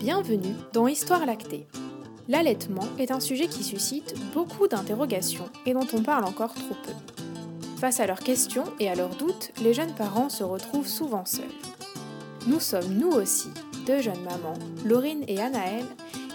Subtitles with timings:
[0.00, 1.66] Bienvenue dans Histoire lactée.
[2.26, 6.92] L'allaitement est un sujet qui suscite beaucoup d'interrogations et dont on parle encore trop peu.
[7.76, 11.44] Face à leurs questions et à leurs doutes, les jeunes parents se retrouvent souvent seuls.
[12.46, 13.50] Nous sommes nous aussi
[13.86, 15.84] deux jeunes mamans, Laurine et Anaëlle,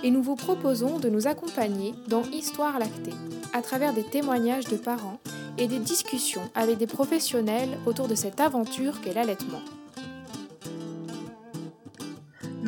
[0.04, 3.16] et nous vous proposons de nous accompagner dans Histoire lactée,
[3.52, 5.20] à travers des témoignages de parents
[5.58, 9.62] et des discussions avec des professionnels autour de cette aventure qu'est l'allaitement.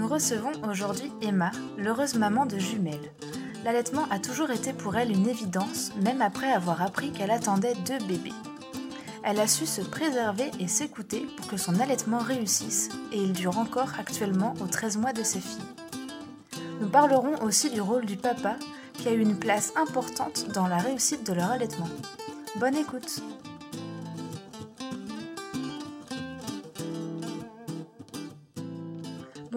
[0.08, 3.12] Nous recevons aujourd'hui Emma, l'heureuse maman de jumelles.
[3.66, 8.00] L'allaitement a toujours été pour elle une évidence, même après avoir appris qu'elle attendait deux
[8.08, 8.32] bébés.
[9.26, 13.58] Elle a su se préserver et s'écouter pour que son allaitement réussisse, et il dure
[13.58, 15.60] encore actuellement aux 13 mois de ses filles.
[16.80, 18.56] Nous parlerons aussi du rôle du papa,
[18.94, 21.90] qui a eu une place importante dans la réussite de leur allaitement.
[22.62, 23.22] Bonne écoute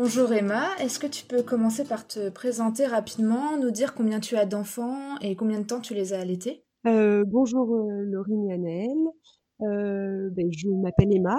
[0.02, 4.34] Bonjour Emma, est-ce que tu peux commencer par te présenter rapidement, nous dire combien tu
[4.34, 6.64] as d'enfants et combien de temps tu les as allaités?
[6.86, 8.88] Euh, Bonjour euh, Laurine et
[9.60, 11.38] euh, ben, je m'appelle Emma,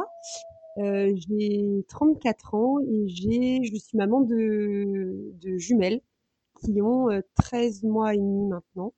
[0.77, 6.01] euh, j'ai 34 ans et j'ai, je suis maman de, de jumelles
[6.63, 8.93] qui ont 13 mois et demi maintenant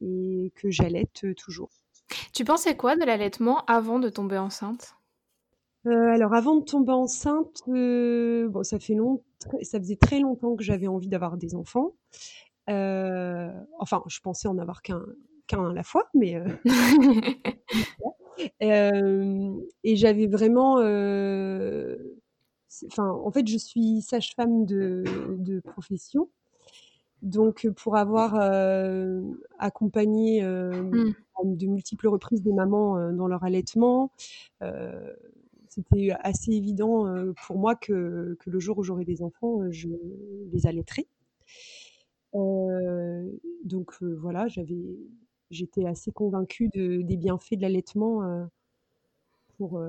[0.00, 1.68] et que j'allaite toujours.
[2.32, 4.96] Tu pensais quoi de l'allaitement avant de tomber enceinte?
[5.86, 9.22] Euh, alors avant de tomber enceinte, euh, bon ça fait long,
[9.62, 11.94] ça faisait très longtemps que j'avais envie d'avoir des enfants.
[12.68, 15.04] Euh, enfin, je pensais en avoir qu'un
[15.46, 16.42] qu'un à la fois, mais
[18.60, 20.74] et j'avais vraiment,
[22.86, 25.04] enfin en fait je suis sage-femme de,
[25.38, 26.28] de profession,
[27.22, 28.34] donc pour avoir
[29.60, 31.14] accompagné mmh.
[31.44, 34.10] de multiples reprises des mamans dans leur allaitement
[35.76, 37.04] c'était assez évident
[37.46, 39.88] pour moi que, que le jour où j'aurai des enfants, je
[40.52, 41.06] les allaiterai.
[42.32, 44.98] donc voilà, j'avais,
[45.50, 48.48] j'étais assez convaincue de, des bienfaits de l'allaitement
[49.56, 49.80] pour,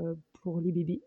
[0.42, 1.02] pour les bébés.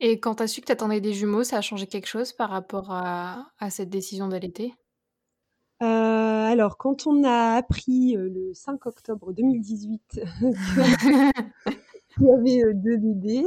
[0.00, 2.32] Et quand tu as su que tu attendais des jumeaux, ça a changé quelque chose
[2.32, 4.72] par rapport à, à cette décision d'allaiter?
[6.56, 10.20] Alors, quand on a appris le 5 octobre 2018
[12.20, 13.46] il y avait deux bébés.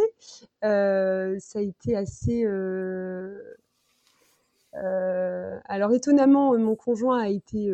[0.62, 2.46] ça a été assez.
[4.74, 7.72] alors étonnamment, mon conjoint a été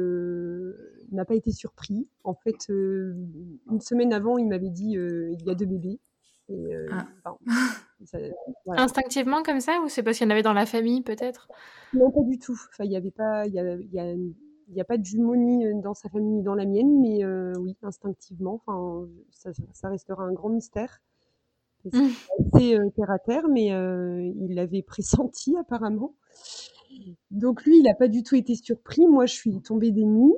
[1.11, 2.07] n'a pas été surpris.
[2.23, 5.99] En fait, une semaine avant, il m'avait dit il y a deux bébés.
[6.91, 7.07] Ah.
[8.67, 11.47] Instinctivement comme ça ou c'est parce qu'il y en avait dans la famille peut-être?
[11.93, 12.59] Non, pas du tout.
[12.69, 14.13] Enfin, il y avait pas, il y a, il y a
[14.67, 17.25] il n'y a pas de jumeaux ni dans sa famille ni dans la mienne, mais
[17.57, 21.01] oui, instinctivement, enfin, ça, ça, restera un grand mystère.
[21.91, 26.15] C'est assez terre à terre, mais il l'avait pressenti apparemment.
[27.31, 29.05] Donc lui, il n'a pas du tout été surpris.
[29.07, 30.35] Moi, je suis tombée des nues.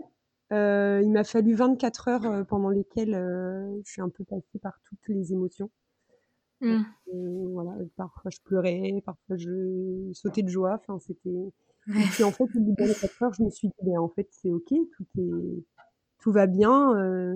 [0.52, 3.14] il m'a fallu 24 heures pendant lesquelles
[3.86, 5.70] je suis un peu passée par toutes les émotions.
[6.60, 6.82] Mmh.
[7.54, 10.80] voilà, parfois je pleurais, parfois je sautais de joie.
[10.82, 11.52] Enfin, c'était
[11.90, 14.10] et puis en fait, au bout de 24 heures, je me suis dit, ben, en
[14.10, 15.64] fait, c'est ok, tout est,
[16.20, 16.96] tout va bien.
[16.98, 17.36] Euh,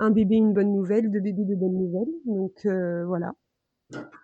[0.00, 2.12] un bébé, une bonne nouvelle, deux bébés, de bonnes nouvelles.
[2.24, 3.34] Donc euh, voilà.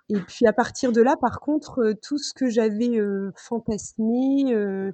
[0.09, 4.55] Et puis à partir de là, par contre, euh, tout ce que j'avais euh, fantasmé,
[4.55, 4.93] euh,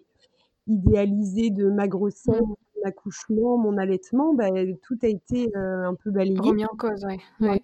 [0.66, 4.48] idéalisé de ma grossesse, mon accouchement, mon allaitement, bah,
[4.82, 6.38] tout a été un peu balayé.
[6.38, 7.19] Remis en cause, ouais.
[7.40, 7.62] ouais.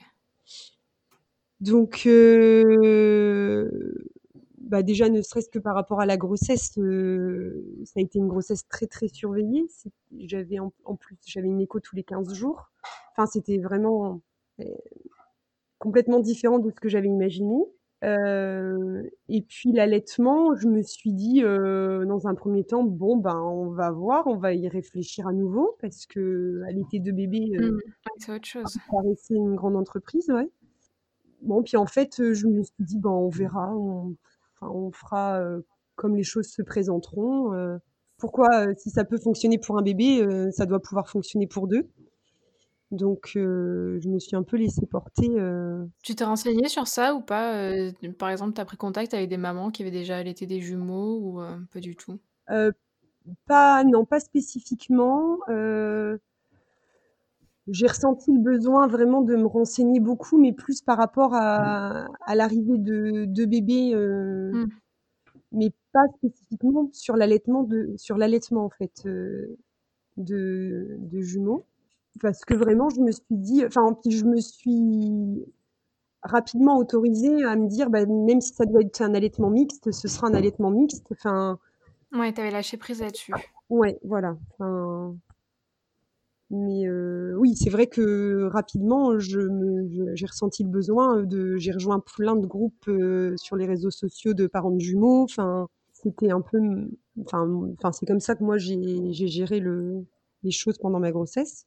[1.61, 3.69] Donc, euh,
[4.69, 8.29] bah déjà ne serait-ce que par rapport à la grossesse, euh, ça a été une
[8.29, 9.67] grossesse très très surveillée.
[10.19, 12.71] J'avais en, plus j'avais une écho tous les 15 jours.
[13.13, 14.21] Enfin c'était vraiment
[14.61, 14.65] euh,
[15.79, 17.57] complètement différent de ce que j'avais imaginé.
[18.05, 23.37] Euh, et puis l'allaitement, je me suis dit euh, dans un premier temps, bon ben
[23.37, 27.73] on va voir, on va y réfléchir à nouveau parce que allaiter deux bébés, euh,
[27.73, 27.79] mmh,
[28.19, 28.67] c'est autre chose.
[28.67, 30.49] Ça paraissait une grande entreprise, ouais.
[31.43, 34.17] Bon, puis en fait, je me suis dit, ben on verra, on,
[34.61, 35.41] on fera
[35.97, 37.53] comme les choses se présenteront.
[38.19, 41.89] pourquoi, si ça peut fonctionner pour un bébé, ça doit pouvoir fonctionner pour deux
[42.91, 45.29] donc, je me suis un peu laissée porter.
[46.03, 47.71] Tu t'es renseignée sur ça ou pas
[48.19, 51.19] Par exemple, tu as pris contact avec des mamans qui avaient déjà allaité des jumeaux
[51.19, 52.19] ou pas du tout?
[53.47, 55.39] Pas, non, pas spécifiquement.
[57.71, 62.35] J'ai ressenti le besoin vraiment de me renseigner beaucoup, mais plus par rapport à, à
[62.35, 64.69] l'arrivée de, de bébés, euh, mmh.
[65.53, 69.57] mais pas spécifiquement sur l'allaitement de, sur l'allaitement en fait euh,
[70.17, 71.65] de, de jumeaux,
[72.21, 75.45] parce que vraiment je me suis dit, enfin puis je me suis
[76.23, 80.09] rapidement autorisée à me dire, bah, même si ça doit être un allaitement mixte, ce
[80.09, 81.07] sera un allaitement mixte.
[81.13, 81.59] Enfin,
[82.13, 83.33] ouais, t'avais lâché prise là-dessus.
[83.71, 84.37] Ouais, voilà.
[84.53, 85.15] Enfin,
[86.51, 91.73] mais euh, oui, c'est vrai que rapidement, je me, j'ai ressenti le besoin de, j'ai
[91.73, 95.25] rejoint plein de groupes euh, sur les réseaux sociaux de parents de jumeaux.
[95.25, 96.59] Enfin, c'était un peu,
[97.23, 100.07] enfin, enfin, c'est comme ça que moi j'ai, géré le,
[100.43, 101.67] les choses pendant ma grossesse.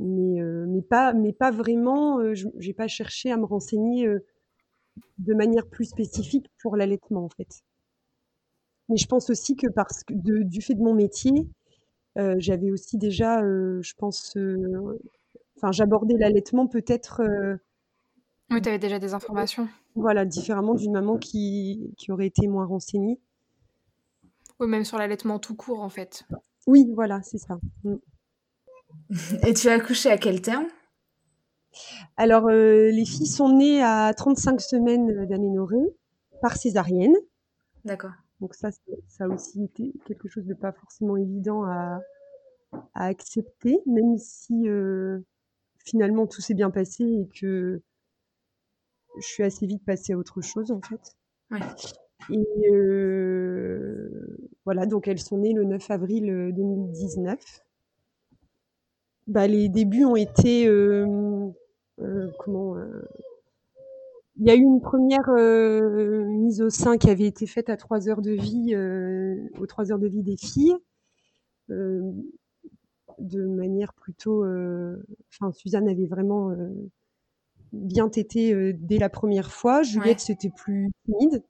[0.00, 2.20] Mais, euh, mais pas, mais pas vraiment.
[2.20, 4.24] Euh, j'ai pas cherché à me renseigner euh,
[5.18, 7.62] de manière plus spécifique pour l'allaitement en fait.
[8.88, 11.46] Mais je pense aussi que parce que de, du fait de mon métier,
[12.18, 14.98] euh, j'avais aussi déjà, euh, je pense, euh,
[15.56, 17.22] enfin, j'abordais l'allaitement peut-être.
[18.50, 19.68] oui, tu avais déjà des informations.
[19.94, 23.20] Voilà, différemment d'une maman qui, qui aurait été moins renseignée.
[24.60, 26.24] Oui, même sur l'allaitement tout court, en fait.
[26.66, 27.58] Oui, voilà, c'est ça.
[27.84, 27.96] Mm.
[29.46, 30.66] Et tu as accouché à quel terme?
[32.16, 35.94] Alors, euh, les filles sont nées à 35 semaines d'aménorrhée
[36.42, 37.14] par césarienne.
[37.84, 38.12] D'accord.
[38.40, 38.70] Donc ça,
[39.08, 42.00] ça a aussi été quelque chose de pas forcément évident à,
[42.94, 45.20] à accepter, même si euh,
[45.84, 47.82] finalement tout s'est bien passé et que
[49.20, 51.16] je suis assez vite passée à autre chose en fait.
[51.50, 51.60] Ouais.
[52.30, 57.38] Et euh, voilà, donc elles sont nées le 9 avril 2019.
[59.26, 61.06] Bah, les débuts ont été euh,
[62.00, 63.02] euh, comment euh,
[64.38, 67.76] il y a eu une première euh, mise au sein qui avait été faite à
[67.76, 70.76] trois heures de vie, euh, aux trois heures de vie des filles,
[71.70, 72.12] euh,
[73.18, 74.44] de manière plutôt.
[75.32, 76.54] Enfin, Suzanne avait vraiment
[77.72, 79.82] bien tété dès la première fois.
[79.82, 80.24] Juliette, ouais.
[80.24, 81.42] c'était plus timide.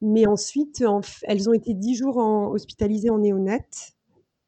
[0.00, 3.92] Mais ensuite, en, elles ont été dix jours en, hospitalisées en néonate.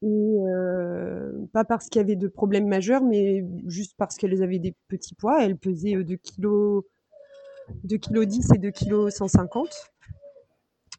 [0.03, 4.59] Et euh, pas parce qu'il y avait de problèmes majeurs, mais juste parce qu'elles avaient
[4.59, 5.45] des petits poids.
[5.45, 6.83] Elles pesaient 2 kg
[7.85, 9.93] 2 kg 10 et 2 kg 150.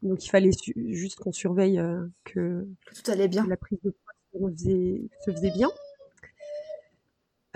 [0.04, 3.46] Donc il fallait juste qu'on surveille euh, que, tout allait bien.
[3.48, 5.70] la prise de poids se faisait, se faisait bien.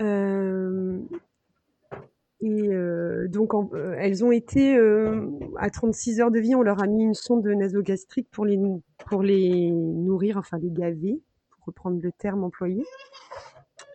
[0.01, 0.97] Euh,
[2.41, 4.79] et euh, donc en, elles ont été
[5.57, 8.57] à 36 heures de vie, on leur a mis une sonde nasogastrique pour les,
[9.09, 11.21] pour les nourrir, enfin les gaver,
[11.51, 12.83] pour reprendre le terme employé.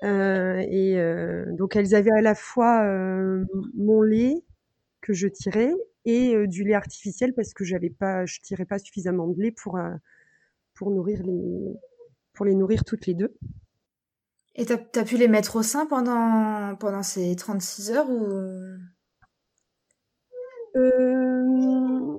[0.03, 0.97] et
[1.59, 2.85] donc elles avaient à la fois
[3.75, 4.45] mon lait,
[5.05, 5.75] que je tirais
[6.07, 9.53] et euh, du lait artificiel parce que j'avais pas, je tirais pas suffisamment de lait
[9.53, 9.95] pour euh,
[10.75, 11.75] pour nourrir les
[12.33, 13.37] pour les nourrir toutes les deux.
[14.57, 18.25] Et t'as as pu les mettre au sein pendant pendant ces 36 heures ou?
[20.77, 22.17] Euh...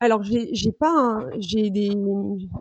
[0.00, 1.90] Alors j'ai pas j'ai des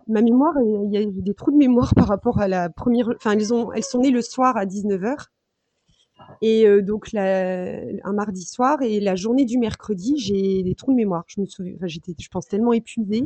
[0.07, 3.31] ma mémoire il y a des trous de mémoire par rapport à la première enfin
[3.31, 5.27] elles ont elles sont nées le soir à 19h
[6.41, 10.91] et euh, donc la, un mardi soir et la journée du mercredi, j'ai des trous
[10.91, 11.23] de mémoire.
[11.27, 13.23] Je me souviens, enfin, j'étais, je pense tellement épuisée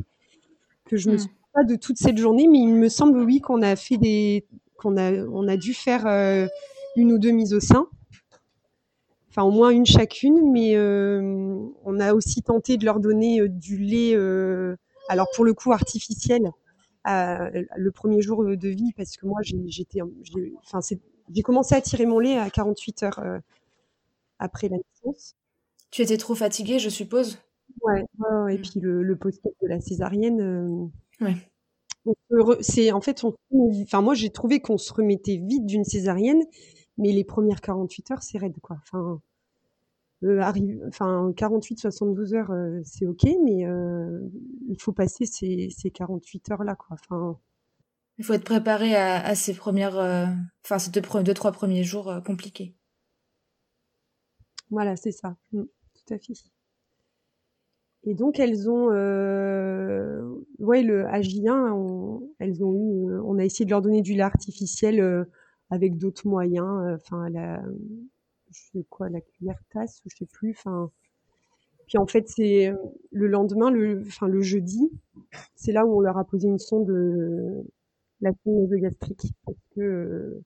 [0.85, 3.61] que je me souviens pas de toute cette journée, mais il me semble oui qu'on
[3.61, 4.45] a fait des,
[4.77, 6.47] qu'on a, on a dû faire euh,
[6.95, 7.87] une ou deux mises au sein,
[9.29, 13.77] enfin au moins une chacune, mais euh, on a aussi tenté de leur donner du
[13.77, 14.15] lait,
[15.09, 16.51] alors pour le coup artificiel,
[17.05, 20.01] le premier jour de vie parce que moi j'étais,
[20.63, 20.99] enfin c'est
[21.33, 23.39] j'ai commencé à tirer mon lait à 48 heures euh,
[24.39, 25.35] après la naissance.
[25.91, 27.39] Tu étais trop fatiguée, je suppose?
[27.83, 28.03] Ouais,
[28.49, 30.41] et puis le, le post de la césarienne.
[30.41, 31.35] Euh, ouais.
[32.61, 33.35] C'est en fait, on,
[33.81, 36.41] enfin moi j'ai trouvé qu'on se remettait vite d'une césarienne,
[36.97, 38.77] mais les premières 48 heures c'est raide quoi.
[38.83, 39.21] Enfin,
[40.23, 44.19] euh, arrive, enfin 48-72 heures euh, c'est ok, mais euh,
[44.67, 46.97] il faut passer ces, ces 48 heures là quoi.
[46.99, 47.37] Enfin,
[48.17, 50.25] il faut être préparé à, à ces premières, euh,
[50.65, 52.75] enfin ces deux, deux, trois premiers jours euh, compliqués.
[54.69, 56.33] Voilà, c'est ça, mmh, tout à fait.
[58.03, 60.21] Et donc elles ont, euh,
[60.59, 64.13] ouais, le AJ1, on, elles ont eu, euh, on a essayé de leur donner du
[64.13, 65.27] lait artificiel
[65.69, 67.61] avec d'autres moyens, enfin la,
[68.51, 70.91] je sais quoi, la cuillère tasse, je sais plus, enfin.
[71.87, 72.73] Puis en fait, c'est
[73.11, 74.91] le lendemain, le, enfin le jeudi,
[75.55, 76.89] c'est là où on leur a posé une sonde
[78.21, 80.43] la nasogastrique parce que euh,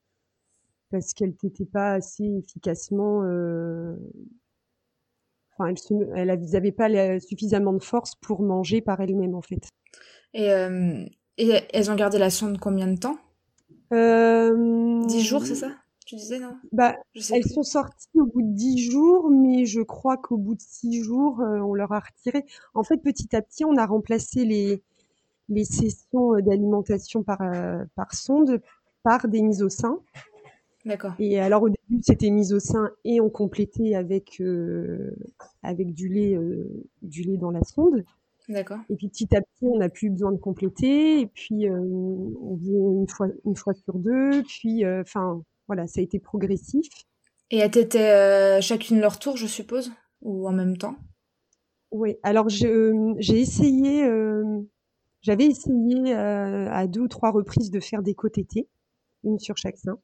[0.91, 3.95] parce qu'elle n'était pas assez efficacement euh,
[5.57, 5.73] enfin
[6.15, 9.69] elles n'avaient pas la, suffisamment de force pour manger par elles-mêmes en fait.
[10.33, 11.05] Et, euh,
[11.37, 13.17] et elles ont gardé la sonde combien de temps?
[13.93, 15.71] Euh, dix jours c'est ça?
[16.05, 16.57] Tu disais non?
[16.71, 17.53] Bah elles plus.
[17.53, 21.41] sont sorties au bout de dix jours mais je crois qu'au bout de six jours
[21.41, 22.45] euh, on leur a retiré.
[22.73, 24.83] En fait petit à petit on a remplacé les
[25.49, 28.61] les sessions d'alimentation par, euh, par sonde
[29.03, 29.99] par des mises au sein.
[30.85, 31.13] D'accord.
[31.19, 34.41] Et alors au début, c'était mise au sein et on complétait avec
[35.63, 36.37] avec du lait
[37.01, 38.03] du lait dans la sonde.
[38.49, 38.79] D'accord.
[38.89, 41.19] Et puis petit à petit, on n'a plus besoin de compléter.
[41.19, 44.43] Et puis on faisait une fois une fois sur deux.
[44.43, 46.87] Puis enfin voilà, ça a été progressif.
[47.49, 50.95] Et elles étaient chacune leur tour, je suppose, ou en même temps?
[51.91, 52.17] Oui.
[52.23, 54.03] Alors j'ai essayé
[55.21, 58.67] j'avais essayé à deux ou trois reprises de faire des côtes été,
[59.23, 59.99] une sur chaque sein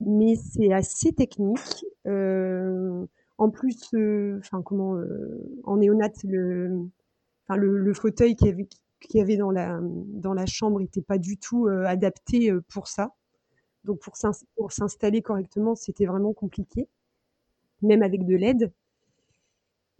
[0.00, 1.84] mais c'est assez technique.
[2.06, 3.06] Euh,
[3.38, 8.66] en plus, euh, euh, en néonat, le, fauteuil qu'il
[9.14, 13.14] y avait, dans la chambre n'était pas du tout adapté pour ça.
[13.84, 16.88] Donc pour s'installer correctement, c'était vraiment compliqué,
[17.82, 18.72] même avec de l'aide.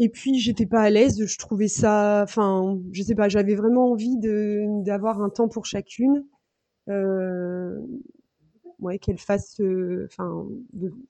[0.01, 3.93] Et puis j'étais pas à l'aise, je trouvais ça, enfin, je sais pas, j'avais vraiment
[3.93, 6.25] envie de d'avoir un temps pour chacune.
[6.89, 7.79] Euh,
[8.81, 9.61] ouais, qu'elle fasse.
[9.61, 10.47] Euh, enfin,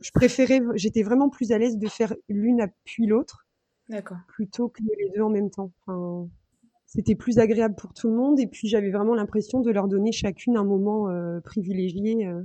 [0.00, 3.46] je préférais, j'étais vraiment plus à l'aise de faire l'une puis l'autre,
[3.88, 5.72] d'accord, plutôt que les deux en même temps.
[5.86, 6.28] Enfin,
[6.86, 10.12] c'était plus agréable pour tout le monde et puis j'avais vraiment l'impression de leur donner
[10.12, 12.26] chacune un moment euh, privilégié.
[12.26, 12.42] Euh,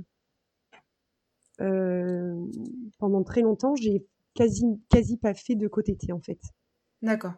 [1.60, 2.34] euh,
[2.98, 4.04] pendant très longtemps, j'ai
[4.40, 6.38] quasi quasi pas fait de côté T en fait.
[7.02, 7.34] D'accord.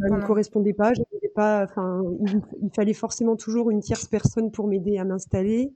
[0.00, 0.92] Ça ne correspondait pas,
[1.34, 5.72] pas, enfin, il, il, fallait forcément toujours une tierce personne pour m'aider à m'installer.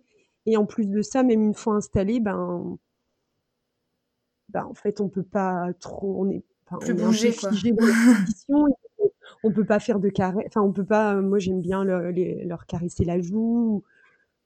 [0.47, 2.79] Et en plus de ça, même une fois installé, ben,
[4.49, 7.51] ben en fait, on peut pas trop, on est, enfin, plus bouger quoi.
[9.45, 11.15] on peut pas faire de carré, enfin, on peut pas.
[11.21, 13.85] Moi, j'aime bien leur caresser la joue,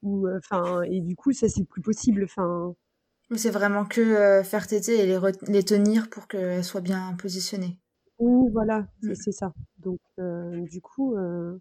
[0.02, 2.74] ou, enfin, et du coup, ça c'est plus possible, enfin.
[3.34, 7.78] C'est vraiment que euh, faire téter et les, les tenir pour qu'elles soient bien positionnées.
[8.18, 9.32] Oui, voilà, c'est mmh.
[9.32, 9.52] ça.
[9.78, 11.58] Donc, euh, du coup, euh,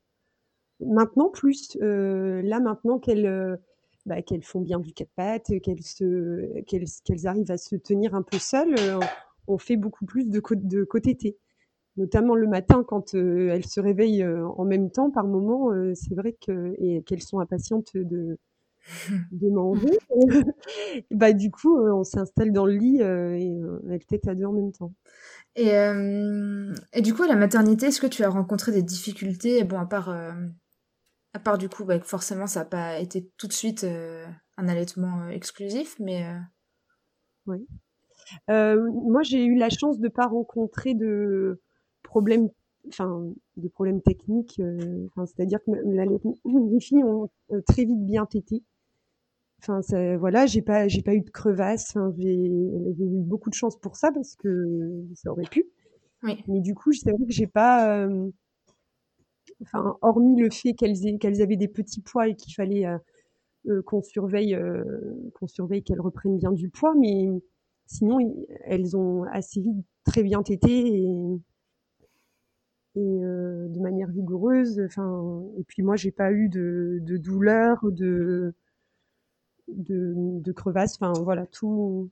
[0.79, 3.59] maintenant plus, là maintenant qu'elles
[4.05, 8.15] bah, qu'elles font bien du quatre pattes, qu'elles se, qu'elles, qu'elles arrivent à se tenir
[8.15, 8.75] un peu seules,
[9.47, 11.37] on fait beaucoup plus de, de côté T.
[11.97, 16.15] Notamment le matin quand euh, elles se réveillent euh, en même temps, par moment, c'est
[16.15, 18.37] vrai que et qu'elles sont impatientes de
[19.31, 19.97] de manger.
[21.11, 23.51] bah du coup, on s'installe dans le lit et
[23.85, 24.93] avec tête à deux en même temps.
[25.55, 25.69] Et,
[26.93, 29.63] et du coup, à la maternité, est-ce que tu as rencontré des difficultés?
[29.63, 30.09] Bon, à part
[31.33, 34.25] à part du coup, bah, forcément, ça n'a pas été tout de suite euh,
[34.57, 36.25] un allaitement euh, exclusif, mais.
[36.25, 36.39] Euh,
[37.47, 37.67] oui.
[38.49, 41.61] moi, j'ai eu la chance de ne pas rencontrer de
[42.03, 42.49] problèmes,
[42.87, 44.61] enfin, de problèmes techniques.
[45.25, 45.71] c'est-à-dire que
[46.71, 47.29] les filles ont
[47.67, 48.63] très vite bien tété.
[49.63, 51.95] Enfin, voilà, j'ai pas, j'ai pas eu de crevasse.
[52.17, 55.65] j'ai, eu beaucoup de chance pour ça parce que ça aurait pu.
[56.23, 56.43] Oui.
[56.47, 58.07] Mais du coup, c'est vrai que j'ai pas
[59.61, 62.97] enfin, hormis le fait qu'elles qu'elles avaient des petits poids et qu'il fallait euh,
[63.69, 64.83] euh, qu'on surveille, euh,
[65.35, 67.27] qu'on surveille qu'elles reprennent bien du poids, mais
[67.87, 68.19] sinon,
[68.65, 71.07] elles ont assez vite très bien tété et,
[72.95, 74.81] et de manière vigoureuse.
[74.85, 78.53] Enfin, et puis moi, j'ai pas eu de, de douleur, de,
[79.67, 80.95] de, de crevasse.
[80.99, 82.09] Enfin, voilà, tout.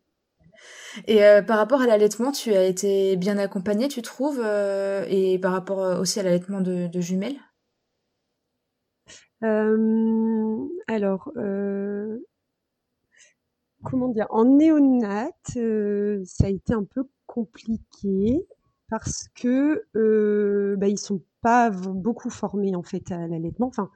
[1.07, 4.41] Et par rapport à l'allaitement, tu as été bien accompagnée, tu trouves,
[5.07, 7.37] et par rapport aussi à l'allaitement de, de jumelles?
[9.43, 12.19] Euh, alors, euh,
[13.83, 14.27] comment dire?
[14.29, 18.45] En néonat, euh, ça a été un peu compliqué
[18.89, 23.67] parce que, euh, bah, ils sont pas beaucoup formés, en fait, à l'allaitement.
[23.67, 23.89] Enfin,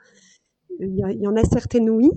[0.80, 2.12] il y en a certaines, oui,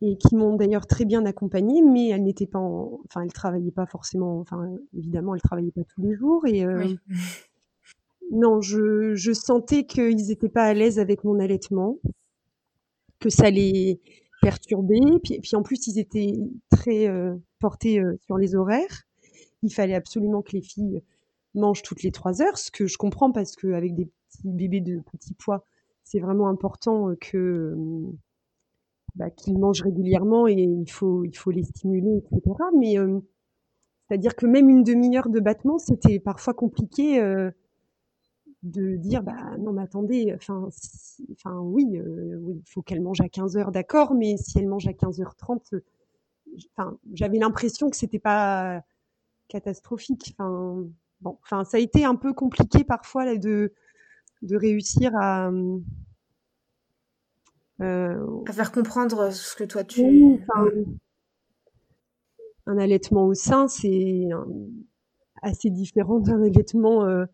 [0.00, 3.86] et qui m'ont d'ailleurs très bien accompagnée, mais elles n'étaient pas enfin, elles travaillaient pas
[3.86, 6.64] forcément enfin, évidemment, elles travaillaient pas tous les jours et
[8.30, 11.98] non, je je sentais qu'ils étaient pas à l'aise avec mon allaitement
[13.20, 14.00] que ça les
[14.40, 15.00] perturbait.
[15.22, 16.34] Puis, puis en plus, ils étaient
[16.70, 19.02] très euh, portés euh, sur les horaires.
[19.62, 21.02] Il fallait absolument que les filles
[21.54, 25.00] mangent toutes les trois heures, ce que je comprends parce qu'avec des petits bébés de
[25.12, 25.64] petits poids,
[26.04, 27.74] c'est vraiment important euh, que
[29.14, 32.56] bah, qu'ils mangent régulièrement et il faut il faut les stimuler, etc.
[32.76, 32.96] Mais
[34.08, 37.20] c'est-à-dire que même une demi-heure de battement, c'était parfois compliqué
[38.62, 40.68] de dire bah non mais attendez enfin
[41.32, 44.88] enfin oui euh, il faut qu'elle mange à 15 heures d'accord mais si elle mange
[44.88, 45.80] à 15h30
[46.72, 48.82] enfin j'avais l'impression que c'était pas
[49.48, 50.84] catastrophique enfin
[51.20, 53.72] bon enfin ça a été un peu compliqué parfois là, de
[54.42, 55.78] de réussir à euh,
[57.80, 60.40] à faire comprendre ce que toi tu
[62.66, 64.28] un allaitement au sein c'est
[65.42, 67.24] assez différent d'un allaitement euh,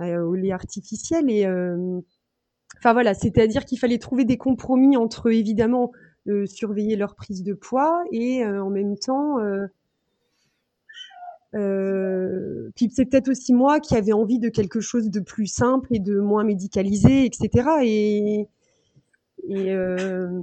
[0.00, 1.30] euh, au lait artificiel.
[1.30, 2.00] Et euh,
[2.78, 5.92] enfin voilà, c'est-à-dire qu'il fallait trouver des compromis entre évidemment
[6.28, 9.38] euh, surveiller leur prise de poids et en même temps
[11.54, 15.86] Euh, puis c'est peut-être aussi moi qui avais envie de quelque chose de plus simple
[15.94, 17.68] et de moins médicalisé, etc.
[17.84, 18.48] Et,
[19.48, 20.40] et euh,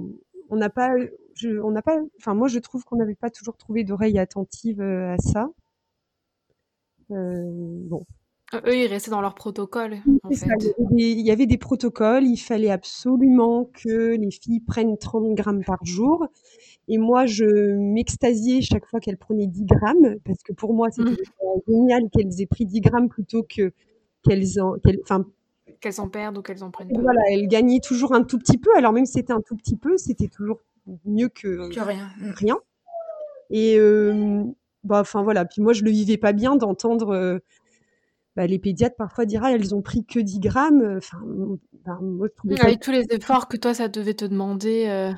[0.50, 0.90] on n'a pas,
[1.34, 4.80] je, on n'a pas, enfin moi je trouve qu'on n'avait pas toujours trouvé d'oreille attentive
[4.80, 5.48] euh, à ça.
[7.10, 8.04] Euh, bon.
[8.52, 9.98] Eux, ils restaient dans leur protocole.
[10.24, 10.48] En fait.
[10.96, 12.24] il, y avait des, protocoles.
[12.24, 16.26] Il fallait absolument que les filles prennent 30 grammes par jour.
[16.88, 21.10] Et moi, je m'extasiais chaque fois qu'elles prenaient 10 grammes, parce que pour moi, c'était
[21.10, 21.60] mmh.
[21.68, 23.72] génial qu'elles aient pris 10 grammes plutôt que
[24.24, 25.24] qu'elles en, enfin,
[25.80, 27.00] qu'elles en perdent ou qu'elles en prennent pas.
[27.00, 28.70] Voilà, elles gagnaient toujours un tout petit peu.
[28.76, 30.60] Alors même si c'était un tout petit peu, c'était toujours
[31.04, 32.10] mieux que, que rien.
[32.18, 32.30] Mmh.
[32.30, 32.58] rien.
[33.50, 34.44] Et euh,
[34.84, 35.44] bah, enfin voilà.
[35.44, 37.38] Puis moi, je le vivais pas bien d'entendre euh,
[38.36, 40.96] bah, les pédiatres parfois dire ah, elles ont pris que 10 grammes.
[40.96, 41.20] Enfin,
[41.84, 44.86] bah, moi, je trouvais Avec tous les efforts que toi, ça devait te demander.
[44.88, 45.12] Euh,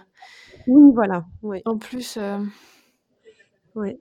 [0.67, 1.27] oui, voilà.
[1.43, 1.63] Ouais.
[1.65, 2.17] En plus.
[2.17, 2.39] Euh,
[3.75, 3.99] ouais.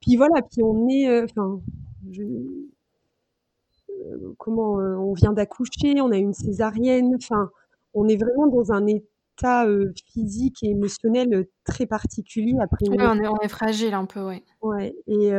[0.00, 1.60] Puis voilà, puis on est, euh, enfin,
[2.18, 2.70] euh,
[4.38, 7.50] comment, on vient d'accoucher, on a une césarienne, enfin,
[7.94, 9.66] on est vraiment dans un état
[10.12, 12.88] physique et émotionnel très particulier après.
[12.88, 14.42] Ouais, on est, on est fragile un peu, ouais.
[14.62, 14.94] Ouais.
[15.06, 15.30] Et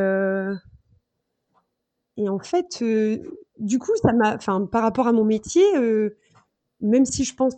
[2.18, 2.82] et en fait,
[3.60, 5.64] du coup, ça m'a, enfin, par rapport à mon métier,
[6.82, 7.56] même si je pense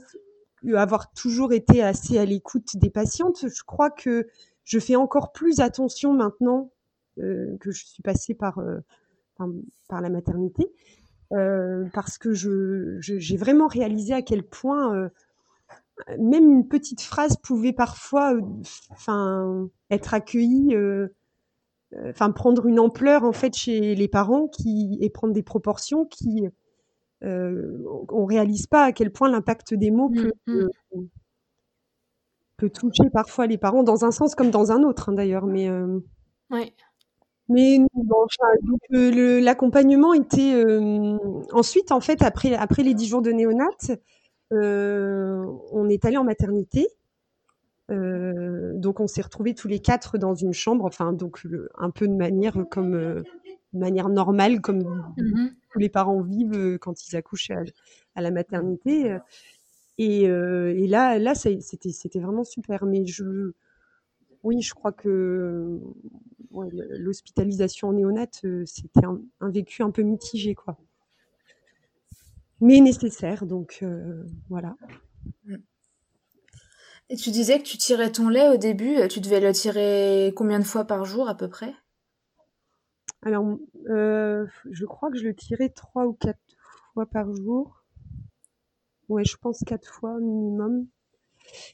[0.75, 4.27] avoir toujours été assez à l'écoute des patientes, je crois que
[4.63, 6.71] je fais encore plus attention maintenant
[7.19, 8.79] euh, que je suis passée par, euh,
[9.87, 10.67] par, la maternité,
[11.33, 15.09] euh, parce que je, j'ai vraiment réalisé à quel point
[16.19, 18.37] même une petite phrase pouvait parfois
[18.91, 20.75] enfin, être accueillie,
[22.07, 26.47] enfin prendre une ampleur en fait chez les parents qui, et prendre des proportions qui
[27.23, 30.67] euh, on réalise pas à quel point l'impact des mots mmh, mmh.
[32.57, 35.47] peut, toucher parfois les parents dans un sens comme dans un autre hein, d'ailleurs.
[35.47, 35.99] Mais euh,
[37.49, 37.79] mais
[38.93, 40.63] euh, l'accompagnement était
[41.51, 43.65] ensuite en fait après après les dix jours de néonat,
[44.51, 46.87] on est allé en maternité.
[47.89, 51.43] donc on s'est retrouvés tous les quatre dans une chambre, enfin donc
[51.77, 53.23] un peu de manière comme
[53.73, 54.79] manière normale comme
[55.17, 57.51] mmh tous les parents vivent euh, quand ils accouchent
[58.15, 59.11] à, la maternité.
[59.11, 59.19] Euh,
[59.99, 62.85] euh, et, là, là, c'était, c'était vraiment super.
[62.85, 63.51] Mais je,
[64.47, 65.77] oui, je crois que
[66.51, 70.77] l'hospitalisation néonate, c'était un, vécu un peu mitigé, quoi.
[72.61, 73.83] Mais nécessaire, donc
[74.49, 74.77] voilà.
[77.09, 79.05] Et tu disais que tu tirais ton lait au début.
[79.09, 81.73] Tu devais le tirer combien de fois par jour à peu près?
[83.21, 83.45] Alors,
[83.89, 86.39] euh, je crois que je le tirais trois ou quatre
[86.93, 87.83] fois par jour.
[89.09, 90.87] Ouais, je pense quatre fois minimum.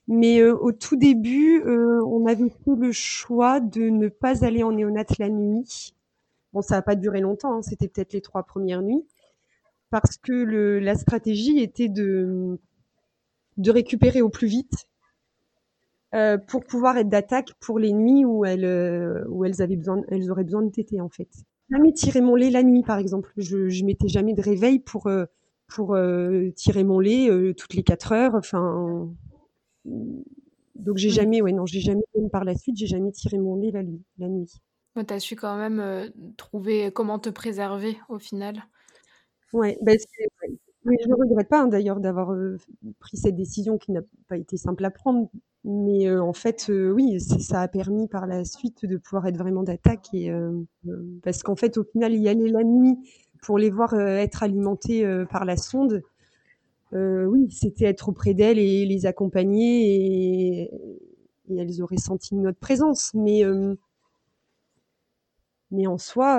[0.07, 4.63] Mais euh, au tout début, euh, on avait fait le choix de ne pas aller
[4.63, 5.95] en néonat la nuit.
[6.51, 9.03] Bon, ça n'a pas duré longtemps, hein, c'était peut-être les trois premières nuits,
[9.89, 10.31] parce que
[10.79, 12.59] la stratégie était de,
[13.57, 14.87] de récupérer au plus vite
[16.13, 20.61] euh, pour pouvoir être d'attaque pour les nuits où elles, avaient besoin, elles auraient besoin
[20.61, 21.29] de téter en fait.
[21.71, 23.33] Jamais tirer mon lait la nuit par exemple.
[23.37, 25.09] Je, je mettais jamais de réveil pour
[25.67, 25.97] pour
[26.55, 28.35] tirer mon lait toutes les quatre heures.
[28.35, 29.09] Enfin,
[29.85, 33.71] donc j'ai jamais, ouais non, j'ai jamais par la suite, j'ai jamais tiré mon lait
[33.71, 33.81] la,
[34.17, 34.51] la nuit.
[34.95, 38.63] Tu as su quand même trouver comment te préserver au final.
[39.51, 39.97] Ouais, ben
[40.85, 42.35] mais je ne regrette pas hein, d'ailleurs d'avoir
[42.99, 45.29] pris cette décision qui n'a pas été simple à prendre
[45.65, 50.13] mais en fait, oui, ça a permis par la suite de pouvoir être vraiment d'attaque
[50.13, 50.29] et
[51.23, 52.97] parce qu'en fait, au final, y aller la nuit
[53.41, 56.01] pour les voir être alimentés par la sonde,
[56.93, 60.61] oui, c'était être auprès d'elles et les accompagner et,
[61.49, 63.13] et, elles auraient senti notre présence.
[63.13, 63.43] Mais
[65.71, 66.37] mais en soi,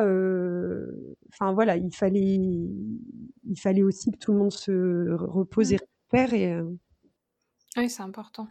[1.32, 5.78] enfin voilà, il fallait il fallait aussi que tout le monde se repose et mmh.
[6.12, 6.62] récupère et
[7.76, 8.46] oui, c'est important.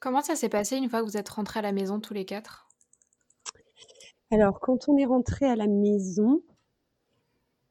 [0.00, 2.24] Comment ça s'est passé une fois que vous êtes rentrés à la maison tous les
[2.24, 2.68] quatre?
[4.30, 6.53] Alors, quand on est rentré à la maison, euh,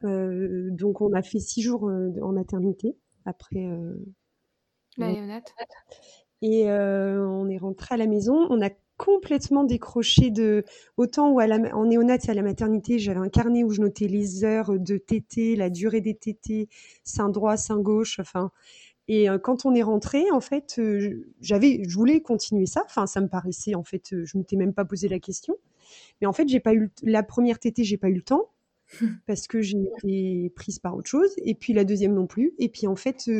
[0.04, 3.94] donc on a fait six jours euh, en maternité après euh,
[4.98, 5.08] la
[6.42, 8.46] Et on est rentré à la maison.
[8.50, 10.64] On a complètement décroché de
[10.96, 13.80] autant où à la, en néonat et à la maternité, j'avais un carnet où je
[13.80, 16.68] notais les heures de tété, la durée des tétés,
[17.02, 18.50] sein droit, sein gauche, enfin
[19.06, 20.80] et quand on est rentré, en fait,
[21.42, 22.82] j'avais, je voulais continuer ça.
[22.86, 25.56] Enfin, ça me paraissait, en fait, je m'étais même pas posé la question.
[26.20, 28.53] Mais en fait, j'ai pas eu la première tétée, j'ai pas eu le temps
[29.26, 31.32] parce que j'ai été prise par autre chose.
[31.38, 32.54] Et puis la deuxième non plus.
[32.58, 33.30] Et puis en fait,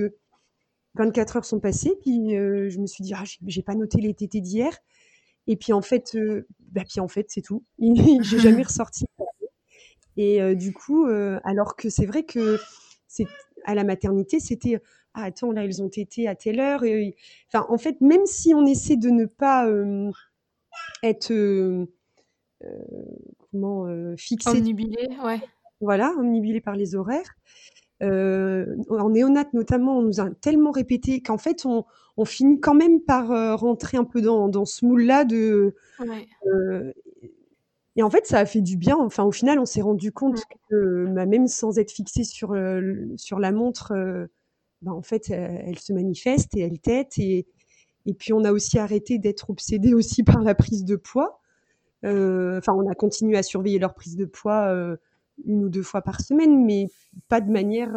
[0.94, 1.94] 24 heures sont passées.
[2.02, 4.76] Puis je me suis dit, ah, j'ai pas noté les tétées d'hier.
[5.46, 6.16] Et puis en fait,
[6.72, 7.64] bah, puis en fait, c'est tout.
[7.78, 9.04] J'ai jamais ressorti.
[10.16, 11.07] Et du coup,
[11.44, 12.59] alors que c'est vrai que
[13.09, 13.26] c'est
[13.64, 14.80] à la maternité, c'était
[15.14, 16.83] ah, attends là, ils ont été à telle heure.
[16.85, 17.14] Et,
[17.48, 19.68] enfin, en fait, même si on essaie de ne pas
[21.02, 21.87] être
[23.54, 25.40] comment fixé, omnibilé, ouais.
[25.80, 27.36] Voilà, omnibilé par les horaires.
[28.00, 31.84] en néonate notamment, on nous a tellement répété qu'en fait, on,
[32.16, 35.74] on finit quand même par euh, rentrer un peu dans, dans ce moule-là de.
[36.46, 36.92] Euh,
[37.96, 38.96] et en fait, ça a fait du bien.
[38.96, 40.40] Enfin, au final, on s'est rendu compte
[40.70, 42.82] que bah, même sans être fixé sur, euh,
[43.16, 43.92] sur la montre,
[44.82, 47.18] bah, en fait, elle, se manifeste et elle tête.
[47.18, 47.46] Et,
[48.06, 51.40] et puis, on a aussi arrêté d'être obsédé aussi par la prise de poids.
[52.04, 54.70] Enfin, on a continué à surveiller leur prise de poids
[55.46, 56.88] une ou deux fois par semaine, mais
[57.28, 57.90] pas de manière.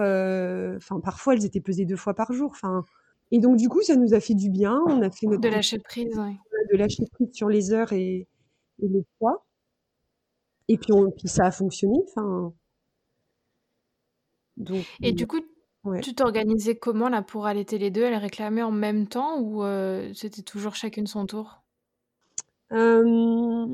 [0.78, 2.52] Enfin, parfois, elles étaient pesées deux fois par jour.
[2.52, 2.84] Enfin,
[3.32, 4.82] et donc, du coup, ça nous a fait du bien.
[4.88, 5.42] On a fait notre.
[5.42, 6.38] De lâcher prise, oui.
[6.72, 8.28] De lâcher prise sur les heures et,
[8.82, 9.46] et le poids.
[10.70, 11.98] Et puis, on, puis ça a fonctionné.
[12.08, 12.54] Enfin.
[14.56, 15.40] Donc, et du coup,
[16.02, 18.04] tu t'organisais comment là pour allaiter les deux?
[18.04, 21.62] Elles réclamaient en même temps ou euh, c'était toujours chacune son tour?
[22.72, 23.68] Euh,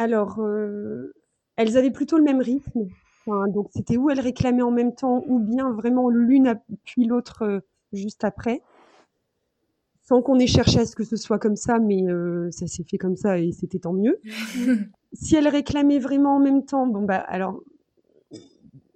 [0.00, 1.12] Alors, euh,
[1.56, 2.88] elles avaient plutôt le même rythme.
[3.26, 7.62] Enfin, donc, c'était où elles réclamaient en même temps ou bien vraiment l'une puis l'autre
[7.92, 8.62] juste après
[10.10, 12.82] sans qu'on ait cherché à ce que ce soit comme ça, mais euh, ça s'est
[12.82, 14.20] fait comme ça et c'était tant mieux.
[15.12, 17.62] si elle réclamait vraiment en même temps, bon bah alors,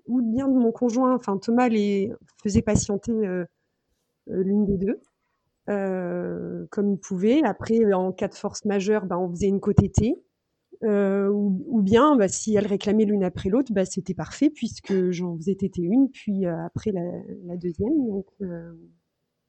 [0.08, 2.12] ou bien de mon conjoint, enfin Thomas les
[2.42, 3.44] faisait patienter euh,
[4.30, 5.00] euh, l'une des deux,
[6.70, 7.44] comme il pouvait.
[7.44, 10.16] Après, en cas de force majeure, bah, on faisait une côte été.
[10.84, 15.54] Ou, bien, bah, si elle réclamait l'une après l'autre, bah, c'était parfait puisque j'en faisais
[15.54, 17.02] tété une, puis après la,
[17.46, 18.06] la deuxième.
[18.08, 18.26] Donc,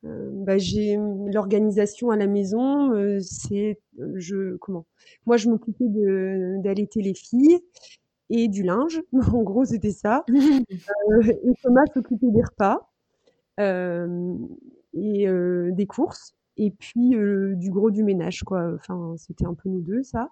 [0.05, 0.97] euh, bah, j'ai
[1.33, 3.79] l'organisation à la maison, euh, c'est
[4.15, 4.85] je comment?
[5.25, 7.59] Moi, je m'occupais de d'allaiter les filles
[8.29, 9.01] et du linge.
[9.35, 10.23] En gros, c'était ça.
[10.29, 12.89] euh, et Thomas s'occupait des repas
[14.93, 15.27] et
[15.71, 17.15] des courses et puis
[17.55, 18.73] du gros du ménage, quoi.
[18.75, 20.31] Enfin, c'était un peu nous deux, ça.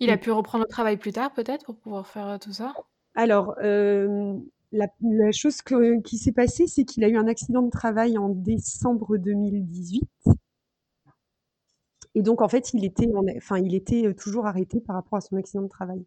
[0.00, 2.74] Il a pu reprendre le travail plus tard, peut-être, pour pouvoir faire tout ça?
[3.14, 5.62] Alors, la, chose
[6.04, 10.08] qui s'est passée, c'est qu'il a eu un accident de travail en décembre 2018.
[12.16, 15.20] Et donc, en fait, il était, enfin, il était euh, toujours arrêté par rapport à
[15.20, 16.02] son accident de travail.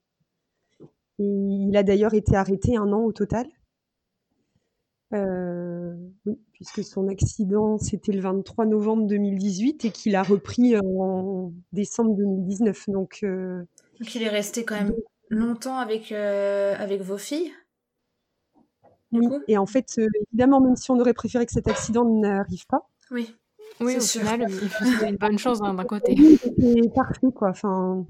[1.19, 3.47] Et il a d'ailleurs été arrêté un an au total.
[5.13, 5.95] Euh,
[6.26, 12.15] oui, puisque son accident, c'était le 23 novembre 2018 et qu'il a repris en décembre
[12.15, 12.89] 2019.
[12.89, 13.63] Donc, euh,
[14.00, 14.93] donc il est resté quand même
[15.30, 17.52] longtemps avec, avec vos filles
[19.48, 22.88] et en fait, euh, évidemment, même si on aurait préféré que cet accident n'arrive pas.
[23.12, 23.36] Oui.
[23.80, 26.15] Oui, au final, c'est une bonne chose hein, d'un côté.
[26.60, 27.50] C'est parfait, quoi.
[27.50, 28.06] Enfin,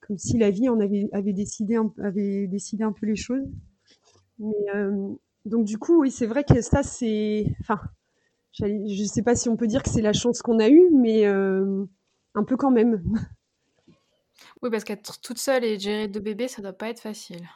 [0.00, 3.48] comme si la vie en avait, avait, décidé, avait décidé un peu les choses.
[4.38, 5.08] Mais, euh,
[5.44, 7.46] donc, du coup, oui, c'est vrai que ça, c'est.
[7.60, 7.80] Enfin,
[8.52, 10.90] je ne sais pas si on peut dire que c'est la chance qu'on a eue,
[10.92, 11.84] mais euh,
[12.34, 13.02] un peu quand même.
[14.60, 17.48] Oui, parce qu'être toute seule et gérer deux bébés, ça doit pas être facile.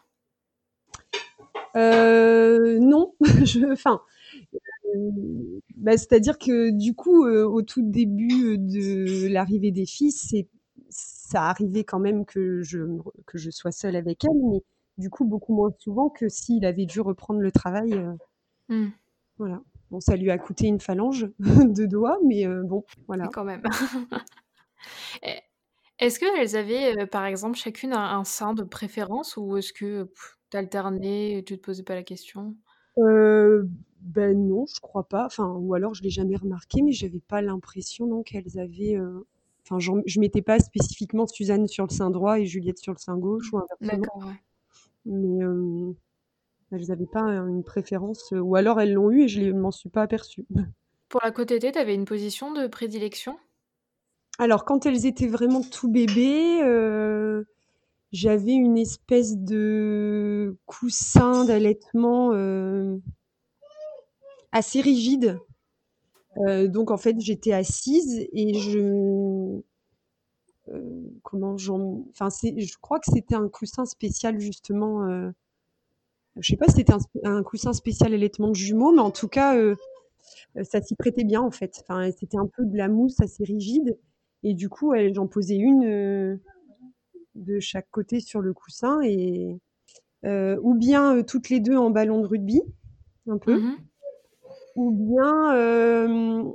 [1.77, 4.01] Euh, non, je, enfin,
[4.95, 10.49] euh, bah, c'est-à-dire que du coup, au tout début de l'arrivée des filles, c'est
[10.89, 12.79] ça arrivait quand même que je
[13.27, 14.63] que je sois seule avec elle, mais
[14.99, 17.95] du coup beaucoup moins souvent que s'il avait dû reprendre le travail.
[18.69, 18.87] Mmh.
[19.39, 19.63] Voilà.
[19.91, 23.29] Bon, ça lui a coûté une phalange de doigts, mais bon, voilà.
[23.29, 23.63] quand même.
[25.99, 30.11] Est-ce qu'elles avaient, par exemple, chacune un, sein de préférence ou est-ce que
[30.51, 32.55] T'alternais, tu te posais pas la question?
[32.99, 33.65] Euh,
[34.01, 35.27] ben non, je crois pas.
[35.27, 38.97] Enfin, ou alors je l'ai jamais remarqué, mais j'avais pas l'impression non qu'elles avaient.
[38.97, 39.27] Euh,
[39.65, 43.17] enfin, je mettais pas spécifiquement Suzanne sur le sein droit et Juliette sur le sein
[43.17, 44.03] gauche ou inversement.
[44.03, 44.41] D'accord, ouais.
[45.07, 45.93] Mais euh,
[46.73, 49.89] elles avaient pas une préférence, ou alors elles l'ont eu et je ne m'en suis
[49.89, 50.45] pas aperçue.
[51.09, 53.39] Pour la côte été, tu avais une position de prédilection?
[54.39, 56.61] Alors, quand elles étaient vraiment tout bébés,
[58.13, 62.97] j'avais une espèce de coussin d'allaitement euh,
[64.53, 65.39] assez rigide.
[66.39, 69.63] Euh, donc en fait, j'étais assise et je euh,
[71.23, 75.07] comment j'en enfin c'est je crois que c'était un coussin spécial justement
[76.37, 79.57] je sais pas si c'était un, coussin spécial allaitement de jumeaux mais en tout cas
[80.65, 81.83] ça s'y prêtait bien en fait.
[81.83, 83.97] Enfin c'était un peu de la mousse assez rigide.
[84.43, 86.41] Et du coup j'en posais une
[87.37, 89.59] de chaque côté sur le coussin et
[90.25, 92.63] euh, ou bien euh, toutes les deux en ballon de rugby,
[93.29, 93.77] un peu, mmh
[94.75, 96.53] ou bien euh,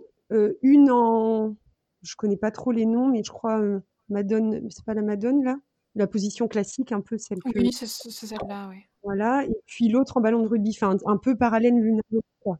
[0.61, 1.55] une en
[2.03, 3.59] je connais pas trop les noms, mais je crois
[4.11, 5.57] Madone, c'est pas la Madone là?
[5.95, 7.59] La position classique, un peu celle que.
[7.59, 8.77] Oui, c'est celle-là, oui.
[9.03, 12.59] Voilà, et puis l'autre en ballon de rugby, enfin un peu parallèle l'une à l'autre.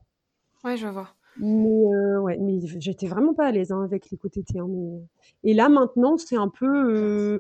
[0.64, 1.10] Ouais, je vois.
[1.38, 1.86] Mais
[2.20, 4.60] ouais, mais j'étais vraiment pas à l'aise hein, avec les côtés T.
[4.60, 5.02] Hein, mais...
[5.44, 7.40] Et là maintenant, c'est un peu,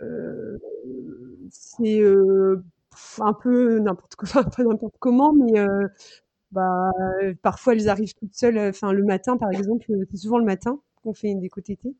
[0.00, 0.58] euh,
[1.50, 2.02] c'est
[3.20, 5.52] un peu n'importe quoi, pas n'importe comment, mais
[6.52, 6.90] bah
[7.42, 8.58] parfois elles arrivent toutes seules.
[8.58, 11.94] Enfin le matin, par exemple, c'est souvent le matin qu'on fait des côtés T.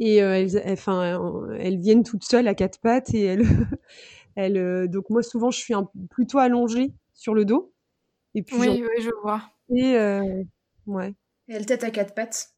[0.00, 3.44] Et elles, enfin, elles viennent toutes seules à quatre pattes et elles,
[4.36, 7.72] elles donc moi souvent je suis un, plutôt allongée sur le dos.
[8.34, 9.42] Et puis oui, oui, je vois.
[9.74, 9.98] Et
[10.86, 11.14] ouais.
[11.48, 12.54] Et elle tête à quatre pattes.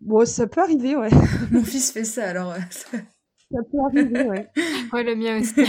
[0.00, 1.10] Bon, ça peut arriver, ouais.
[1.50, 2.54] Mon fils fait ça, alors.
[2.70, 2.98] ça
[3.50, 4.48] peut arriver, ouais.
[4.92, 5.64] ouais, le mien aussi.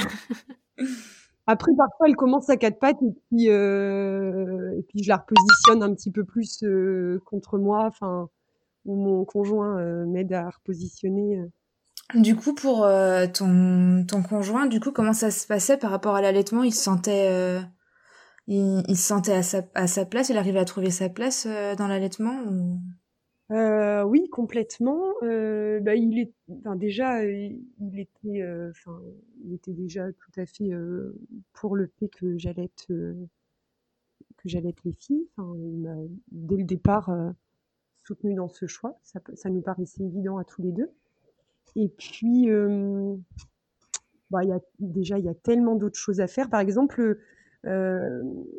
[1.47, 5.83] Après, parfois, elle commence à quatre pattes et puis, euh, et puis je la repositionne
[5.83, 8.29] un petit peu plus euh, contre moi, enfin,
[8.85, 11.43] ou mon conjoint euh, m'aide à repositionner.
[12.15, 12.85] Du coup, pour
[13.33, 16.63] ton, ton conjoint, du coup, comment ça se passait par rapport à l'allaitement?
[16.63, 17.57] Il se sentait,
[18.47, 20.27] il, il, se sentait à sa, à sa place?
[20.27, 22.79] Il arrivait à trouver sa place dans l'allaitement ou...
[23.51, 25.03] Euh, oui, complètement.
[25.23, 28.97] Euh, bah, il est, enfin, déjà, il était, euh, enfin,
[29.43, 31.19] il était déjà tout à fait euh,
[31.53, 35.27] pour le fait que j'allais être, que les filles.
[35.35, 35.95] Enfin, il m'a
[36.31, 37.09] dès le départ
[38.03, 38.99] soutenu dans ce choix.
[39.03, 40.89] Ça, nous paraissait évident à tous les deux.
[41.75, 42.49] Et puis,
[44.29, 46.49] bah, il y a déjà, il y a tellement d'autres choses à faire.
[46.49, 47.17] Par exemple,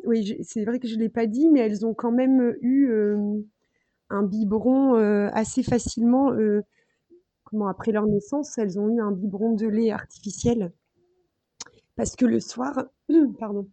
[0.05, 2.89] oui, c'est vrai que je l'ai pas dit, mais elles ont quand même eu
[4.13, 6.31] un biberon euh, assez facilement.
[6.31, 6.61] Euh,
[7.43, 10.71] comment après leur naissance, elles ont eu un biberon de lait artificiel
[11.95, 12.85] parce que le soir,
[13.39, 13.67] pardon,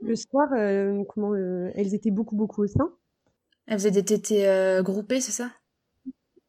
[0.00, 2.92] le soir, euh, comment elles étaient beaucoup beaucoup au sein.
[3.68, 5.52] Elles faisaient des tétés groupés, c'est ça?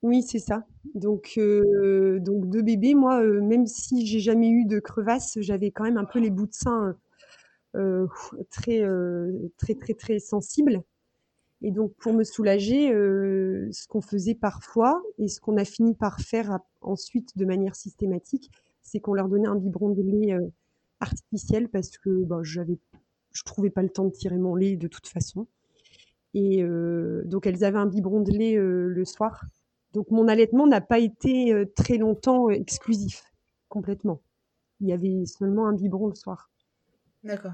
[0.02, 0.66] Oui, c'est ça.
[0.96, 5.98] Donc, donc deux bébés, moi, même si j'ai jamais eu de crevasse, j'avais quand même
[5.98, 6.96] un peu les bouts de sein
[8.50, 8.82] très,
[9.58, 10.82] très, très, très sensibles.
[11.62, 15.94] Et donc, pour me soulager, euh, ce qu'on faisait parfois et ce qu'on a fini
[15.94, 18.50] par faire ensuite de manière systématique,
[18.82, 20.48] c'est qu'on leur donnait un biberon de lait euh,
[21.02, 22.78] artificiel parce que bah, j'avais,
[23.34, 25.48] je trouvais pas le temps de tirer mon lait de toute façon.
[26.34, 29.46] Et euh, donc, elles avaient un biberon de lait le soir.
[29.94, 33.24] Donc, mon allaitement n'a pas été très longtemps exclusif,
[33.68, 34.22] complètement.
[34.82, 36.50] Il y avait seulement un biberon le soir.
[37.24, 37.54] D'accord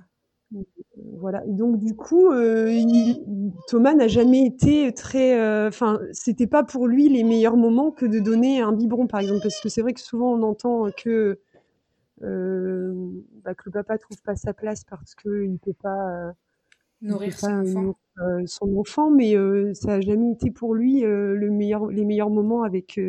[1.13, 1.43] voilà.
[1.45, 2.81] Donc du coup, euh,
[3.67, 5.39] Thomas n'a jamais été très.
[5.39, 9.19] Euh, enfin, c'était pas pour lui les meilleurs moments que de donner un biberon, par
[9.19, 11.39] exemple, parce que c'est vrai que souvent on entend que
[12.23, 12.93] euh,
[13.43, 16.33] bah, que le papa trouve pas sa place parce que il peut pas
[17.01, 17.95] nourrir son, enfant.
[18.45, 19.35] Son enfant, mais
[19.73, 22.99] ça a jamais été pour lui le meilleur, les meilleurs moments avec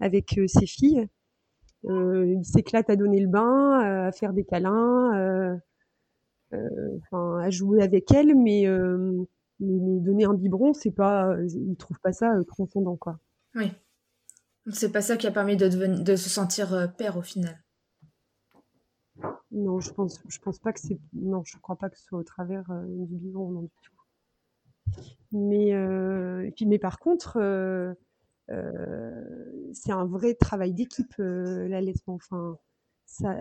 [0.00, 1.06] avec ses filles.
[1.84, 5.60] il s'éclate à donner le bain, à faire des câlins
[6.52, 9.24] euh, enfin à jouer avec elle, mais, euh,
[9.60, 13.18] mais, donner un biberon, c'est pas, il trouve pas ça euh, transcendant quoi.
[13.54, 13.70] Oui.
[14.72, 15.68] C'est pas ça qui a permis de,
[16.02, 17.62] de se sentir père au final.
[19.52, 22.18] Non, je pense, je pense pas que c'est, non, je crois pas que ce soit
[22.18, 23.92] au travers du biberon, non du tout.
[25.32, 27.94] Mais, euh, puis, mais par contre, euh,
[29.72, 32.14] c'est un vrai travail d'équipe l'allaitement.
[32.14, 32.56] Enfin,
[33.06, 33.36] ça,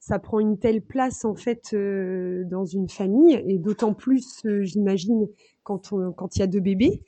[0.00, 4.62] ça prend une telle place en fait euh, dans une famille et d'autant plus, euh,
[4.62, 5.28] j'imagine,
[5.62, 7.02] quand on, quand il y a deux bébés.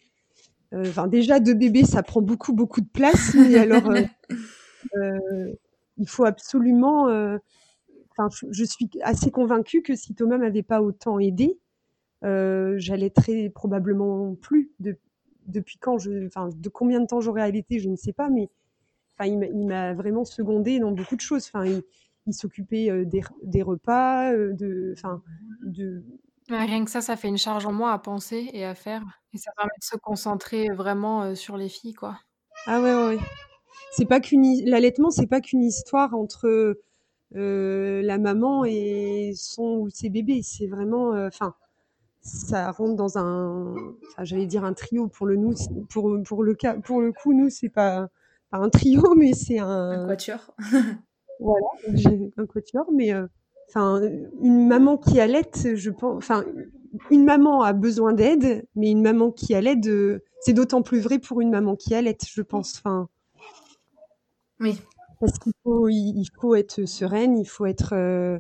[0.75, 3.35] Euh, enfin, déjà deux bébés, ça prend beaucoup beaucoup de place.
[3.35, 3.93] Mais alors,
[5.97, 7.07] il faut absolument.
[8.11, 11.59] Enfin, je, suis assez convaincue que si Thomas m'avait pas autant aidé,
[12.23, 14.71] j'allais très probablement plus.
[14.81, 14.97] De,
[15.47, 18.49] depuis quand je, enfin, de combien de temps j'aurais allaité, je ne sais pas, mais
[19.19, 21.47] enfin, il m'a vraiment secondé dans beaucoup de choses.
[21.53, 21.83] Enfin, il,
[22.27, 25.23] il s'occupait euh, des, des, repas, euh, de, enfin,
[25.63, 26.05] de.
[26.49, 29.39] rien que ça, ça fait une charge en moins à penser et à faire, et
[29.39, 32.19] ça permet de se concentrer vraiment euh, sur les filles, quoi.
[32.67, 33.19] Ah ouais, ouais.
[33.93, 36.79] C'est pas qu'une l'allaitement, c'est pas qu'une histoire entre
[37.35, 40.43] la maman et son ou ses bébés.
[40.43, 41.55] C'est vraiment, enfin,
[42.23, 43.75] ça rentre dans un,
[44.23, 45.55] j'allais dire un trio pour le nous,
[45.91, 48.09] pour pour le cas, pour le coup, nous c'est pas,
[48.51, 50.05] pas un trio, mais c'est un.
[50.05, 50.55] Un quatuor.
[51.41, 51.67] Voilà,
[52.37, 53.27] un quatuor, mais euh,
[53.69, 54.01] enfin,
[54.43, 56.45] une maman qui allait, je pense, enfin,
[57.11, 59.81] une maman a besoin d'aide, mais une maman qui allait,
[60.41, 62.79] c'est d'autant plus vrai pour une maman qui allait, je pense.
[62.79, 63.09] Enfin,
[64.61, 64.81] oui.
[65.19, 68.39] Parce qu'il faut, il, faut être sereine, il faut être, euh,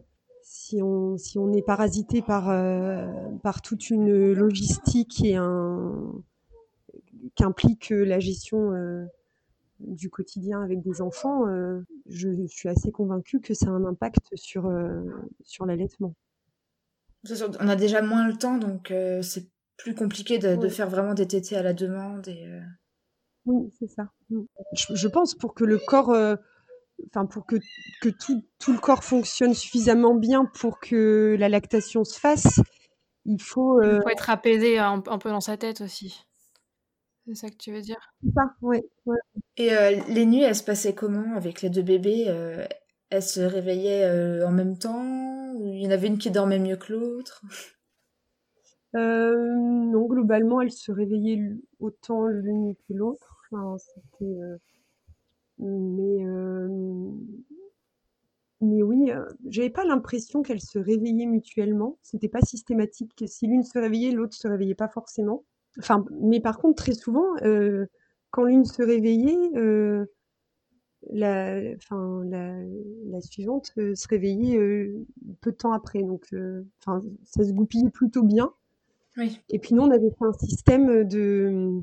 [0.72, 3.06] si on, si on est parasité par, euh,
[3.42, 5.92] par toute une logistique et un,
[7.35, 8.72] qu'implique la gestion
[9.80, 11.44] du quotidien avec des enfants,
[12.08, 14.72] je suis assez convaincue que ça a un impact sur,
[15.44, 16.14] sur l'allaitement.
[17.61, 21.56] On a déjà moins le temps, donc c'est plus compliqué de, faire vraiment des tétés
[21.56, 22.28] à la demande.
[22.28, 22.48] Et,
[23.44, 24.11] Oui, c'est ça.
[24.30, 24.42] Mm.
[24.72, 26.14] Je, pense pour que le corps,
[27.09, 27.57] enfin pour que,
[28.00, 32.61] que tout, tout, le corps fonctionne suffisamment bien pour que la lactation se fasse,
[33.24, 33.83] il faut.
[33.83, 36.24] Il faut être apaisé un, peu dans sa tête aussi.
[37.26, 38.14] C'est ça que tu veux dire?
[39.57, 39.70] Et
[40.09, 42.26] les nuits, elles se passaient comment avec les deux bébés?
[43.11, 45.52] Elles se réveillaient en même temps?
[45.55, 47.42] Ou il y en avait une qui dormait mieux que l'autre?
[48.94, 51.40] Euh, non, globalement, elle se réveillait
[51.81, 53.42] autant l'une que l'autre.
[53.50, 54.57] Enfin, c'était, euh,
[55.59, 56.24] mais,
[59.12, 61.98] euh, j'avais pas l'impression qu'elles se réveillaient mutuellement.
[62.03, 63.12] C'était pas systématique.
[63.27, 65.44] Si l'une se réveillait, l'autre se réveillait pas forcément.
[65.79, 67.35] Enfin, mais par contre, très souvent,
[68.31, 69.37] quand l'une se réveillait,
[71.11, 72.55] la, enfin, la,
[73.07, 74.59] la suivante se réveillait
[75.40, 76.03] peu de temps après.
[76.03, 76.35] Donc,
[76.81, 78.53] enfin, ça se goupillait plutôt bien.
[79.48, 81.81] Et puis nous, on avait fait un système de...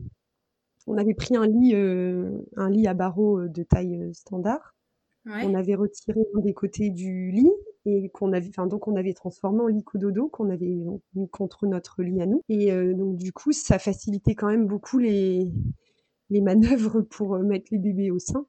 [0.88, 4.12] On avait pris un lit, euh, un lit à barreaux euh, de taille euh,
[5.26, 7.52] On avait retiré un des côtés du lit
[7.86, 10.76] et qu'on avait, enfin donc on avait transformé en lit cododo qu'on avait
[11.14, 12.42] mis contre notre lit à nous.
[12.50, 15.48] Et donc du coup, ça facilitait quand même beaucoup les
[16.30, 18.46] les manœuvres pour mettre les bébés au sein.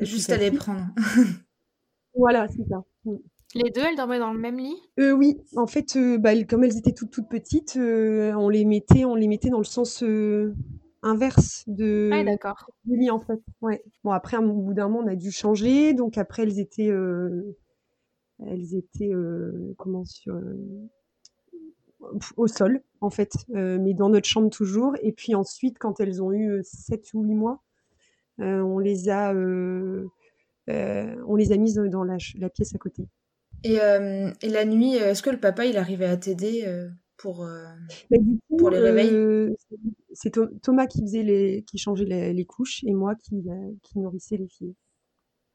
[0.00, 0.86] Juste à les prendre.
[2.14, 2.84] voilà, c'est ça.
[3.04, 3.16] Mm.
[3.54, 4.76] Les deux, elles dormaient dans le même lit?
[4.98, 8.64] Euh, Oui, en fait, euh, bah, comme elles étaient toutes toutes petites, euh, on les
[8.64, 10.02] mettait, on les mettait dans le sens
[11.06, 12.70] inverse de ah, d'accord.
[13.10, 13.40] en fait.
[13.60, 13.82] Ouais.
[14.04, 16.92] Bon après, au bout d'un moment, on a dû changer, donc après elles étaient,
[18.46, 19.12] elles étaient
[19.76, 20.38] comment sur
[22.36, 24.94] au sol en fait, mais dans notre chambre toujours.
[25.02, 27.62] Et puis ensuite, quand elles ont eu 7 ou 8 mois,
[28.38, 29.32] on les a
[30.68, 33.08] on les a mises dans la, la pièce à côté.
[33.64, 36.64] Euh, et, la nuit, euh, est-ce que le papa, il arrivait à t'aider
[37.24, 37.64] euh,
[38.08, 39.54] pour, pour les réveils
[40.12, 43.44] C'est Thomas qui faisait les, qui changeait les, couches et moi qui,
[43.82, 44.74] qui nourrissais les filles,